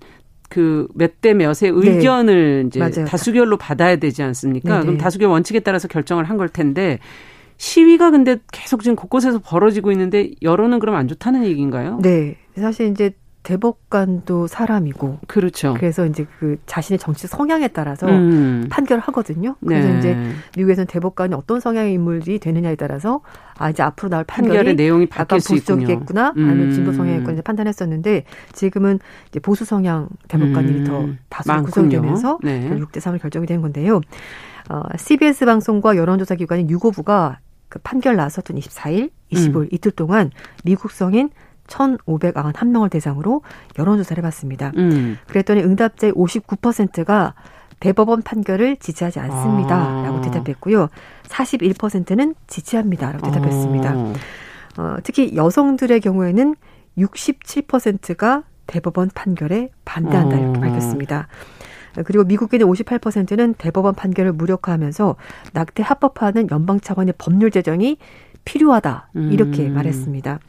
[0.50, 1.70] 그 몇 대 몇의 네.
[1.72, 2.68] 의견을 네.
[2.68, 3.06] 이제 맞아요.
[3.08, 4.70] 다수결로 받아야 되지 않습니까?
[4.70, 4.82] 네네.
[4.82, 7.00] 그럼 다수결 원칙에 따라서 결정을 한 걸 텐데
[7.64, 11.98] 시위가 근데 계속 지금 곳곳에서 벌어지고 있는데 여론은 그럼 안 좋다는 얘기인가요?
[12.02, 12.36] 네.
[12.58, 13.12] 사실 이제
[13.44, 15.74] 대법관도 사람이고 그렇죠.
[15.76, 18.68] 그래서 이제 그 자신의 정치 성향에 따라서 음.
[18.70, 19.56] 판결을 하거든요.
[19.66, 20.00] 그래서 네.
[20.00, 20.18] 이제
[20.58, 23.22] 미국에서는 대법관이 어떤 성향의 인물이 되느냐에 따라서
[23.58, 26.50] 아 이제 앞으로 나올 판결의 내용이 바뀔 수 보수적이겠구나 음.
[26.50, 29.00] 아니면 진보 성향이겠구나 판단했었는데 지금은
[29.30, 30.84] 이제 보수 성향 대법관이 음.
[30.84, 32.70] 더 다수 구성되면서 네.
[32.72, 34.02] 6대 3을 결정이 된 건데요.
[34.70, 37.40] 어, CBS 방송과 여론조사 기관인 유고부가
[37.74, 39.68] 그 판결 나왔었던 24일, 25일 음.
[39.72, 40.30] 이틀 동안
[40.64, 41.32] 미국 성인
[41.66, 43.42] 1,591명을 대상으로
[43.80, 44.74] 여론조사를 해봤습니다.
[44.78, 45.18] 음.
[45.26, 47.34] 그랬더니 응답자의 59%가
[47.80, 50.22] 대법원 판결을 지지하지 않습니다라고 아.
[50.22, 50.88] 대답했고요.
[51.24, 53.90] 41%는 지지합니다 라고 대답했습니다.
[53.90, 54.14] 아.
[54.78, 56.56] 어, 특히 여성들의 경우에는
[57.00, 60.62] 67%가 대법원 판결에 반대한다 이렇게 아.
[60.62, 61.28] 밝혔습니다.
[62.06, 65.16] 그리고 미국인의 58%는 대법원 판결을 무력화하면서
[65.54, 67.98] 낙태 합법화하는 연방 차원의 법률 제정이
[68.46, 69.74] 필요하다 이렇게 음.
[69.74, 70.40] 말했습니다.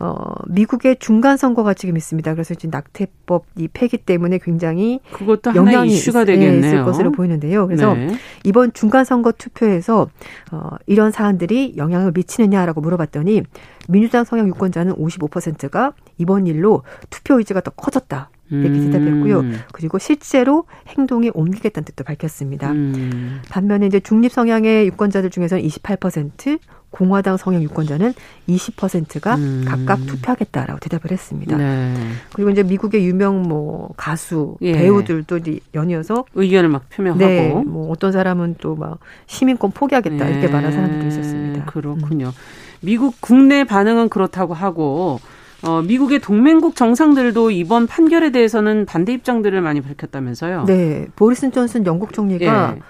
[0.00, 2.32] 어, 미국의 중간 선거가 지금 있습니다.
[2.32, 6.58] 그래서 지금 낙태법 이 폐기 때문에 굉장히 그것도 영향이 이슈가 되겠네요.
[6.58, 7.66] 있을 것으로 보이는데요.
[7.66, 8.14] 그래서 네.
[8.44, 10.08] 이번 중간 선거 투표에서
[10.52, 13.42] 어, 이런 사안들이 영향을 미치느냐라고 물어봤더니
[13.88, 18.30] 민주당 성향 유권자는 55%가 이번 일로 투표 의지가 더 커졌다.
[18.50, 19.40] 이렇게 대답했고요.
[19.40, 19.58] 음.
[19.72, 22.70] 그리고 실제로 행동에 옮기겠다는 뜻도 밝혔습니다.
[22.72, 23.40] 음.
[23.48, 26.58] 반면에 이제 중립 성향의 유권자들 중에서는 28%,
[26.90, 28.14] 공화당 성향 유권자는
[28.48, 29.64] 20%가 음.
[29.66, 31.56] 각각 투표하겠다라고 대답을 했습니다.
[31.56, 31.94] 네.
[32.32, 34.72] 그리고 이제 미국의 유명 뭐 가수, 예.
[34.72, 35.38] 배우들도
[35.74, 40.30] 연이어서 의견을 막 표명하고 네, 뭐 어떤 사람은 또 막 시민권 포기하겠다 네.
[40.32, 41.64] 이렇게 말한 사람들도 있었습니다.
[41.66, 42.26] 그렇군요.
[42.26, 42.32] 음.
[42.80, 45.20] 미국 국내 반응은 그렇다고 하고
[45.62, 50.64] 어, 미국의 동맹국 정상들도 이번 판결에 대해서는 반대 입장들을 많이 밝혔다면서요?
[50.64, 51.06] 네.
[51.16, 52.80] 보리슨 존슨 영국 총리가 예.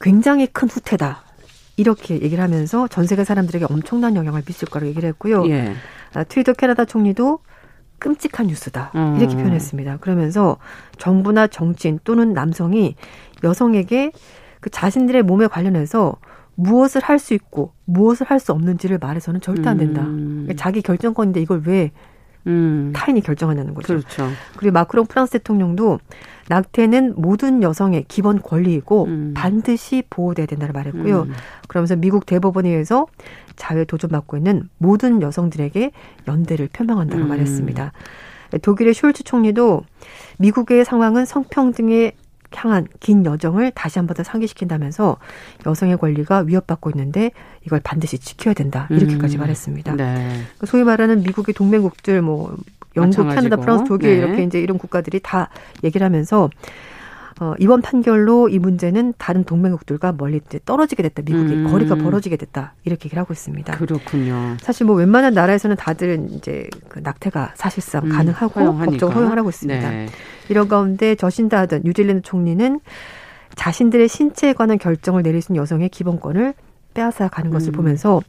[0.00, 1.22] 굉장히 큰 후퇴다.
[1.76, 5.46] 이렇게 얘기를 하면서 전 세계 사람들에게 엄청난 영향을 미칠 거라고 얘기를 했고요.
[5.48, 5.74] 예.
[6.12, 7.38] 아, 트위터 캐나다 총리도
[7.98, 8.92] 끔찍한 뉴스다.
[9.18, 9.38] 이렇게 음.
[9.38, 9.98] 표현했습니다.
[9.98, 10.58] 그러면서
[10.98, 12.94] 정부나 정치인 또는 남성이
[13.42, 14.12] 여성에게
[14.60, 16.16] 그 자신들의 몸에 관련해서
[16.58, 20.02] 무엇을 할 수 있고 무엇을 할 수 없는지를 말해서는 절대 안 된다.
[20.02, 20.42] 음.
[20.44, 21.92] 그러니까 자기 결정권인데 이걸 왜
[22.46, 22.92] 음.
[22.94, 23.88] 타인이 결정하냐는 거죠.
[23.88, 24.28] 그렇죠.
[24.56, 26.00] 그리고 마크롱 프랑스 대통령도
[26.48, 29.34] 낙태는 모든 여성의 기본 권리이고 음.
[29.36, 31.22] 반드시 보호돼야 된다고 말했고요.
[31.22, 31.32] 음.
[31.68, 33.06] 그러면서 미국 대법원에 의해서
[33.56, 35.92] 자유에 도전받고 있는 모든 여성들에게
[36.26, 37.28] 연대를 표명한다고 음.
[37.28, 37.92] 말했습니다.
[38.62, 39.82] 독일의 숄츠 총리도
[40.38, 42.12] 미국의 상황은 성평등에
[42.56, 45.16] 향한 긴 여정을 다시 한 번 더 상기시킨다면서
[45.66, 47.30] 여성의 권리가 위협받고 있는데
[47.66, 49.40] 이걸 반드시 지켜야 된다 이렇게까지 음.
[49.40, 49.96] 말했습니다.
[49.96, 50.40] 네.
[50.64, 52.56] 소위 말하는 미국의 동맹국들 뭐
[52.96, 53.34] 영국, 마찬가지고.
[53.42, 54.16] 캐나다, 프랑스, 독일 네.
[54.16, 55.50] 이렇게 이제 이런 국가들이 다
[55.84, 56.48] 얘기를 하면서
[57.40, 61.22] 어, 이번 판결로 이 문제는 다른 동맹국들과 멀리 떨어지게 됐다.
[61.24, 61.70] 미국이 음.
[61.70, 62.74] 거리가 벌어지게 됐다.
[62.84, 63.76] 이렇게 얘기를 하고 있습니다.
[63.76, 64.56] 그렇군요.
[64.60, 68.90] 사실 뭐 웬만한 나라에서는 다들 이제 그 낙태가 사실상 음, 가능하고 허용하니까.
[68.90, 69.90] 법적으로 허용하고 있습니다.
[69.90, 70.06] 네.
[70.48, 72.80] 이런 가운데 저신다 하던 뉴질랜드 총리는
[73.54, 76.54] 자신들의 신체에 관한 결정을 내릴 수 있는 여성의 기본권을
[76.94, 77.72] 빼앗아 가는 것을 음.
[77.72, 78.20] 보면서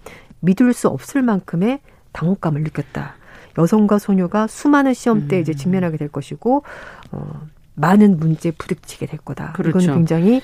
[0.42, 1.80] 믿을 수 없을 만큼의
[2.12, 3.16] 당혹감을 느꼈다.
[3.58, 5.42] 여성과 소녀가 수많은 시험대에 음.
[5.42, 6.64] 이제 직면하게 될 것이고
[7.12, 7.48] 어
[7.80, 9.54] 많은 문제에 부딪히게 될 거다.
[9.54, 9.80] 그렇죠.
[9.80, 10.42] 이거는 굉장히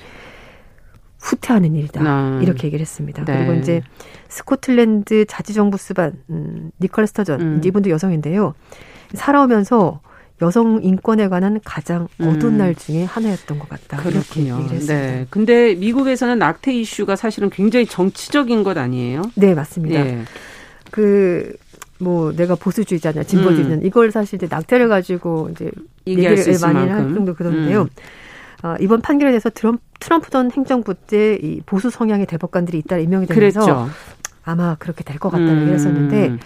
[1.19, 2.01] 후퇴하는 일이다.
[2.03, 2.39] 아.
[2.41, 3.25] 이렇게 얘기를 했습니다.
[3.25, 3.37] 네.
[3.37, 3.81] 그리고 이제
[4.29, 7.61] 스코틀랜드 자치정부 수반 음, 니컬 스터전 음.
[7.63, 8.53] 이분도 여성인데요.
[9.13, 10.01] 살아오면서
[10.41, 12.57] 여성 인권에 관한 가장 어두운 음.
[12.57, 13.97] 날 중에 하나였던 것 같다.
[13.97, 14.59] 그렇군요.
[14.59, 15.27] 이렇게 얘기를 네.
[15.29, 19.21] 근데 미국에서는 낙태 이슈가 사실은 굉장히 정치적인 것 아니에요?
[19.35, 20.03] 네, 맞습니다.
[20.03, 20.23] 네.
[20.91, 21.55] 그
[21.99, 23.85] 뭐 내가 보수주의자냐 진보주의자냐 음.
[23.85, 25.71] 이걸 사실 이제 낙태를 가지고 이제
[26.05, 27.81] 얘기를 많이 할 정도 그런데요.
[27.83, 27.87] 음.
[28.63, 33.27] 어, 이번 판결에 대해서 트럼프, 트럼프 전 행정부 때 이 보수 성향의 대법관들이 잇따라 임명이
[33.27, 33.89] 되면서 그랬죠.
[34.43, 35.57] 아마 그렇게 될 것 같다는 음.
[35.57, 36.37] 얘기를 했었는데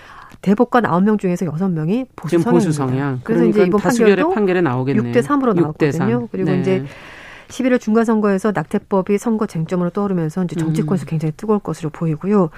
[0.42, 2.40] 대법관 9명 중에서 6명이 보수.
[2.44, 3.20] 보수 성향.
[3.24, 5.12] 그래서 그러니까 이제 이번 판결도 판결에 나오겠네요.
[5.12, 5.92] 6대 3으로 6대 나왔거든요.
[5.92, 6.28] 3.
[6.32, 6.62] 그리고 네.
[6.62, 6.86] 이제
[7.50, 11.08] 11월 중간 선거에서 낙태법이 선거 쟁점으로 떠오르면서 이제 정치권에서 음.
[11.08, 12.52] 굉장히 뜨거울 것으로 보이고요.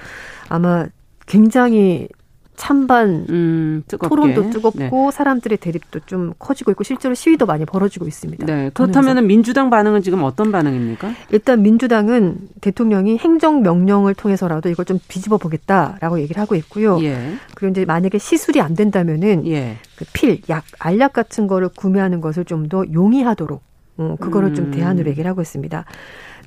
[0.50, 0.86] 아마
[1.26, 2.08] 굉장히
[2.56, 5.12] 찬반 음, 토론도 뜨겁고 네.
[5.12, 8.46] 사람들의 대립도 좀 커지고 있고 실제로 시위도 많이 벌어지고 있습니다.
[8.46, 8.72] 네.
[8.74, 11.12] 그렇다면 민주당 반응은 지금 어떤 반응입니까?
[11.32, 17.02] 일단 민주당은 대통령이 행정 명령을 통해서라도 이걸 좀 뒤집어 보겠다라고 얘기를 하고 있고요.
[17.04, 17.34] 예.
[17.56, 19.78] 그리고 이제 만약에 시술이 안 된다면은 예.
[19.96, 23.62] 그 필, 약, 알약 같은 거를 구매하는 것을 좀 더 용이하도록
[23.98, 24.56] 어, 그거를 음.
[24.56, 25.84] 좀 대안으로 얘기를 하고 있습니다.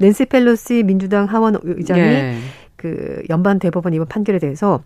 [0.00, 2.36] 낸시 펠로시 민주당 하원 의장이 예.
[2.76, 4.82] 그 연방 대법원 이번 판결에 대해서 어,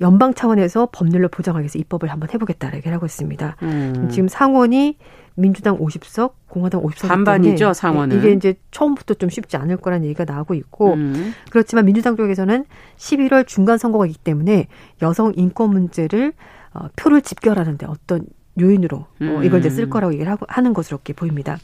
[0.00, 3.56] 연방 차원에서 법률로 보장하기 위해서 입법을 한번 해보겠다라고 얘기를 하고 있습니다.
[3.62, 4.08] 음.
[4.10, 4.98] 지금 상원이
[5.34, 10.54] 민주당 50석, 공화당 50석 반반이죠 상원은 이게 이제 처음부터 좀 쉽지 않을 거라는 얘기가 나오고
[10.54, 11.32] 있고 음.
[11.50, 12.66] 그렇지만 민주당 쪽에서는
[12.98, 14.68] 11월 중간 선거가 있기 때문에
[15.00, 16.34] 여성 인권 문제를
[16.74, 18.26] 어, 표를 집결하는데 어떤
[18.60, 19.36] 요인으로 음.
[19.36, 19.90] 어, 이걸 이제 쓸 음.
[19.90, 21.58] 거라고 얘기를 하고 하는 것으로 이렇게 보입니다.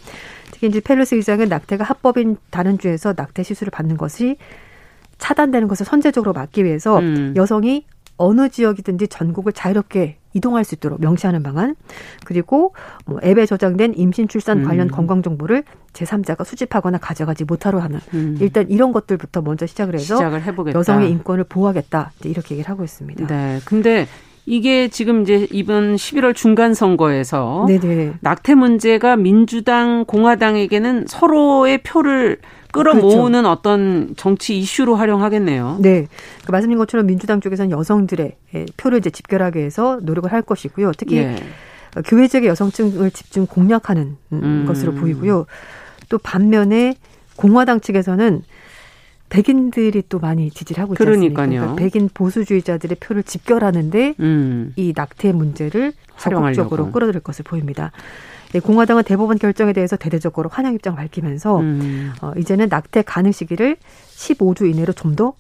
[0.51, 4.37] 특히 이제 펠로시 의장은 낙태가 합법인 다른 주에서 낙태 시술을 받는 것이
[5.19, 7.35] 차단되는 것을 선제적으로 막기 위해서 음.
[7.37, 7.85] 여성이
[8.19, 11.75] 어느 지역이든지 전국을 자유롭게 이동할 수 있도록 명시하는 방안
[12.25, 12.75] 그리고
[13.07, 14.91] 뭐 앱에 저장된 임신 출산 관련 음.
[14.91, 15.65] 건강 정보를
[15.95, 18.37] 제3자가 수집하거나 가져가지 못하도록 하는 음.
[18.41, 20.43] 일단 이런 것들부터 먼저 시작을 해서 시작을.
[20.75, 23.27] 여성의 인권을 보호하겠다 이렇게 얘기를 하고 있습니다.
[23.27, 23.61] 네.
[23.65, 24.07] 근데
[24.47, 28.15] 이게 지금 이제 이번 11월 중간 선거에서 네네.
[28.21, 32.39] 낙태 문제가 민주당 공화당에게는 서로의 표를
[32.73, 33.49] 끌어모으는 그렇죠.
[33.49, 35.79] 어떤 정치 이슈로 활용하겠네요.
[35.81, 36.07] 네.
[36.45, 40.93] 그 말씀드린 것처럼 민주당 쪽에서는 여성들의 예, 표를 이제 집결하기 위해서 노력을 할 것이고요.
[40.97, 41.37] 특히 예.
[42.07, 44.65] 교회 적의 여성층을 집중 공략하는 음.
[44.69, 45.47] 것으로 보이고요.
[46.09, 46.95] 또 반면에
[47.37, 48.43] 공화당 측에서는
[49.31, 51.47] 백인들이 또 많이 지지를 하고 있지 않습니까?
[51.47, 54.73] 그러니까 백인 보수주의자들의 표를 집결하는데 음.
[54.77, 57.93] 이 낙태 문제를 적극적으로 끌어들일 것을 보입니다.
[58.53, 62.13] 네, 공화당은 대법원 결정에 대해서 대대적으로 환영 입장을 밝히면서 음.
[62.23, 63.77] 어, 이제는 낙태 가능 시기를
[64.17, 65.35] 15주 이내로 좀 더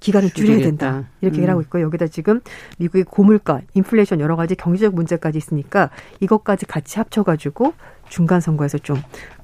[0.00, 1.04] 기간을 줄여야 된다.
[1.20, 1.52] 이렇게 얘기를 음.
[1.52, 1.84] 하고 있고요.
[1.84, 2.40] 여기다 지금
[2.78, 7.74] 미국의 고물가, 인플레이션 여러 가지 경제적 문제까지 있으니까 이것까지 같이 합쳐가지고
[8.10, 9.00] 중간 선거에서 좀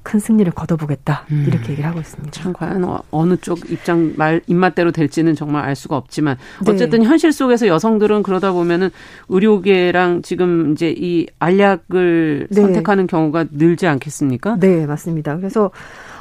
[0.07, 1.43] 큰 승리를 거둬보겠다 음.
[1.45, 2.31] 이렇게 얘기를 하고 있습니다.
[2.31, 6.71] 참 과연 어, 어느 쪽 입장 말 입맛대로 될지는 정말 알 수가 없지만 네.
[6.71, 7.05] 어쨌든 네.
[7.05, 8.89] 현실 속에서 여성들은 그러다 보면은
[9.27, 12.61] 의료계랑 지금 이제 이 알약을 네.
[12.61, 14.55] 선택하는 경우가 늘지 않겠습니까?
[14.61, 15.35] 네 맞습니다.
[15.35, 15.71] 그래서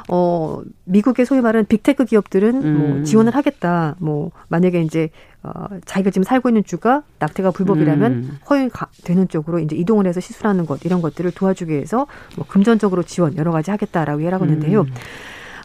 [0.09, 2.95] 어, 미국의 소위 말하는 빅테크 기업들은 뭐 음.
[2.97, 3.97] 뭐 지원을 하겠다.
[3.99, 5.11] 뭐 만약에 이제
[5.43, 8.39] 어, 자기가 지금 살고 있는 주가 낙태가 불법이라면 음.
[8.49, 13.53] 허용되는 쪽으로 이제 이동을 해서 시술하는 것 이런 것들을 도와주기 위해서 뭐 금전적으로 지원 여러
[13.53, 14.83] 가지 하겠다라고 얘기하고 있는데요.
[14.83, 14.95] 음.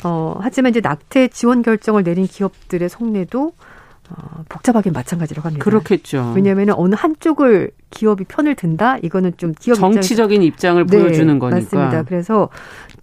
[0.03, 3.53] 어, 하지만 이제 낙태 지원 결정을 내린 기업들의 속내도
[4.11, 5.63] 어, 복잡하긴 마찬가지라고 합니다.
[5.63, 6.33] 그렇겠죠.
[6.35, 8.97] 왜냐하면 어느 한쪽을 기업이 편을 든다?
[8.97, 11.59] 이거는 좀 기업 정치적인 입장을 네, 보여주는 거니까.
[11.59, 12.03] 맞습니다.
[12.03, 12.49] 그래서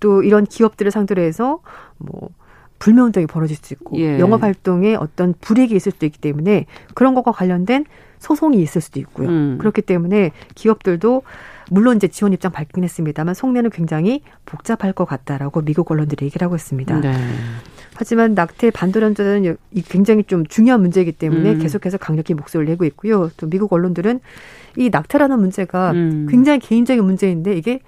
[0.01, 1.61] 또 이런 기업들을 상대로 해서
[1.97, 2.31] 뭐
[2.79, 4.19] 불매 운동이 벌어질 수 있고 예.
[4.19, 7.85] 영업 활동에 어떤 불이익이 있을 수도 있기 때문에 그런 것과 관련된
[8.19, 9.29] 소송이 있을 수도 있고요.
[9.29, 9.59] 음.
[9.59, 11.23] 그렇기 때문에 기업들도
[11.71, 16.57] 물론 이제 지원 입장 밝긴 했습니다만 속내는 굉장히 복잡할 것 같다라고 미국 언론들이 얘기를 하고
[16.57, 17.01] 있습니다.
[17.01, 17.15] 네.
[17.99, 19.57] 하지만 낙태 반도련자는
[19.89, 21.59] 굉장히 좀 중요한 문제이기 때문에 음.
[21.59, 23.29] 계속해서 강력히 목소리를 내고 있고요.
[23.37, 24.21] 또 미국 언론들은
[24.77, 26.29] 이 낙태라는 문제가 음.
[26.31, 27.81] 굉장히 개인적인 문제인데 이게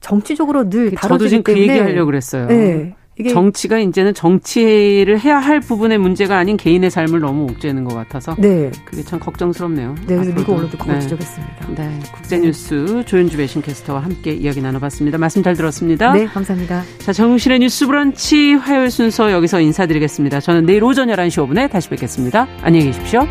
[0.00, 2.46] 정치적으로 늘 다뤄지기 저도 지금 그 얘기 하려고 그랬어요.
[2.46, 2.94] 네.
[3.24, 8.70] 정치가 이제는 정치를 해야 할 부분의 문제가 아닌 개인의 삶을 너무 옥죄는 것 같아서 네.
[8.84, 9.94] 그게 참 걱정스럽네요.
[10.06, 11.00] 네, 그래서 미국 언론도 그걸 네.
[11.00, 11.68] 지적했습니다.
[11.76, 15.18] 네, 국제뉴스 조윤주 배신캐스터와 함께 이야기 나눠봤습니다.
[15.18, 16.12] 말씀 잘 들었습니다.
[16.12, 16.82] 네, 감사합니다.
[16.98, 20.40] 자, 정용실의 뉴스 브런치 화요일 순서 여기서 인사드리겠습니다.
[20.40, 22.46] 저는 내일 오전 11시 5분에 다시 뵙겠습니다.
[22.62, 23.26] 안녕히 계십시오.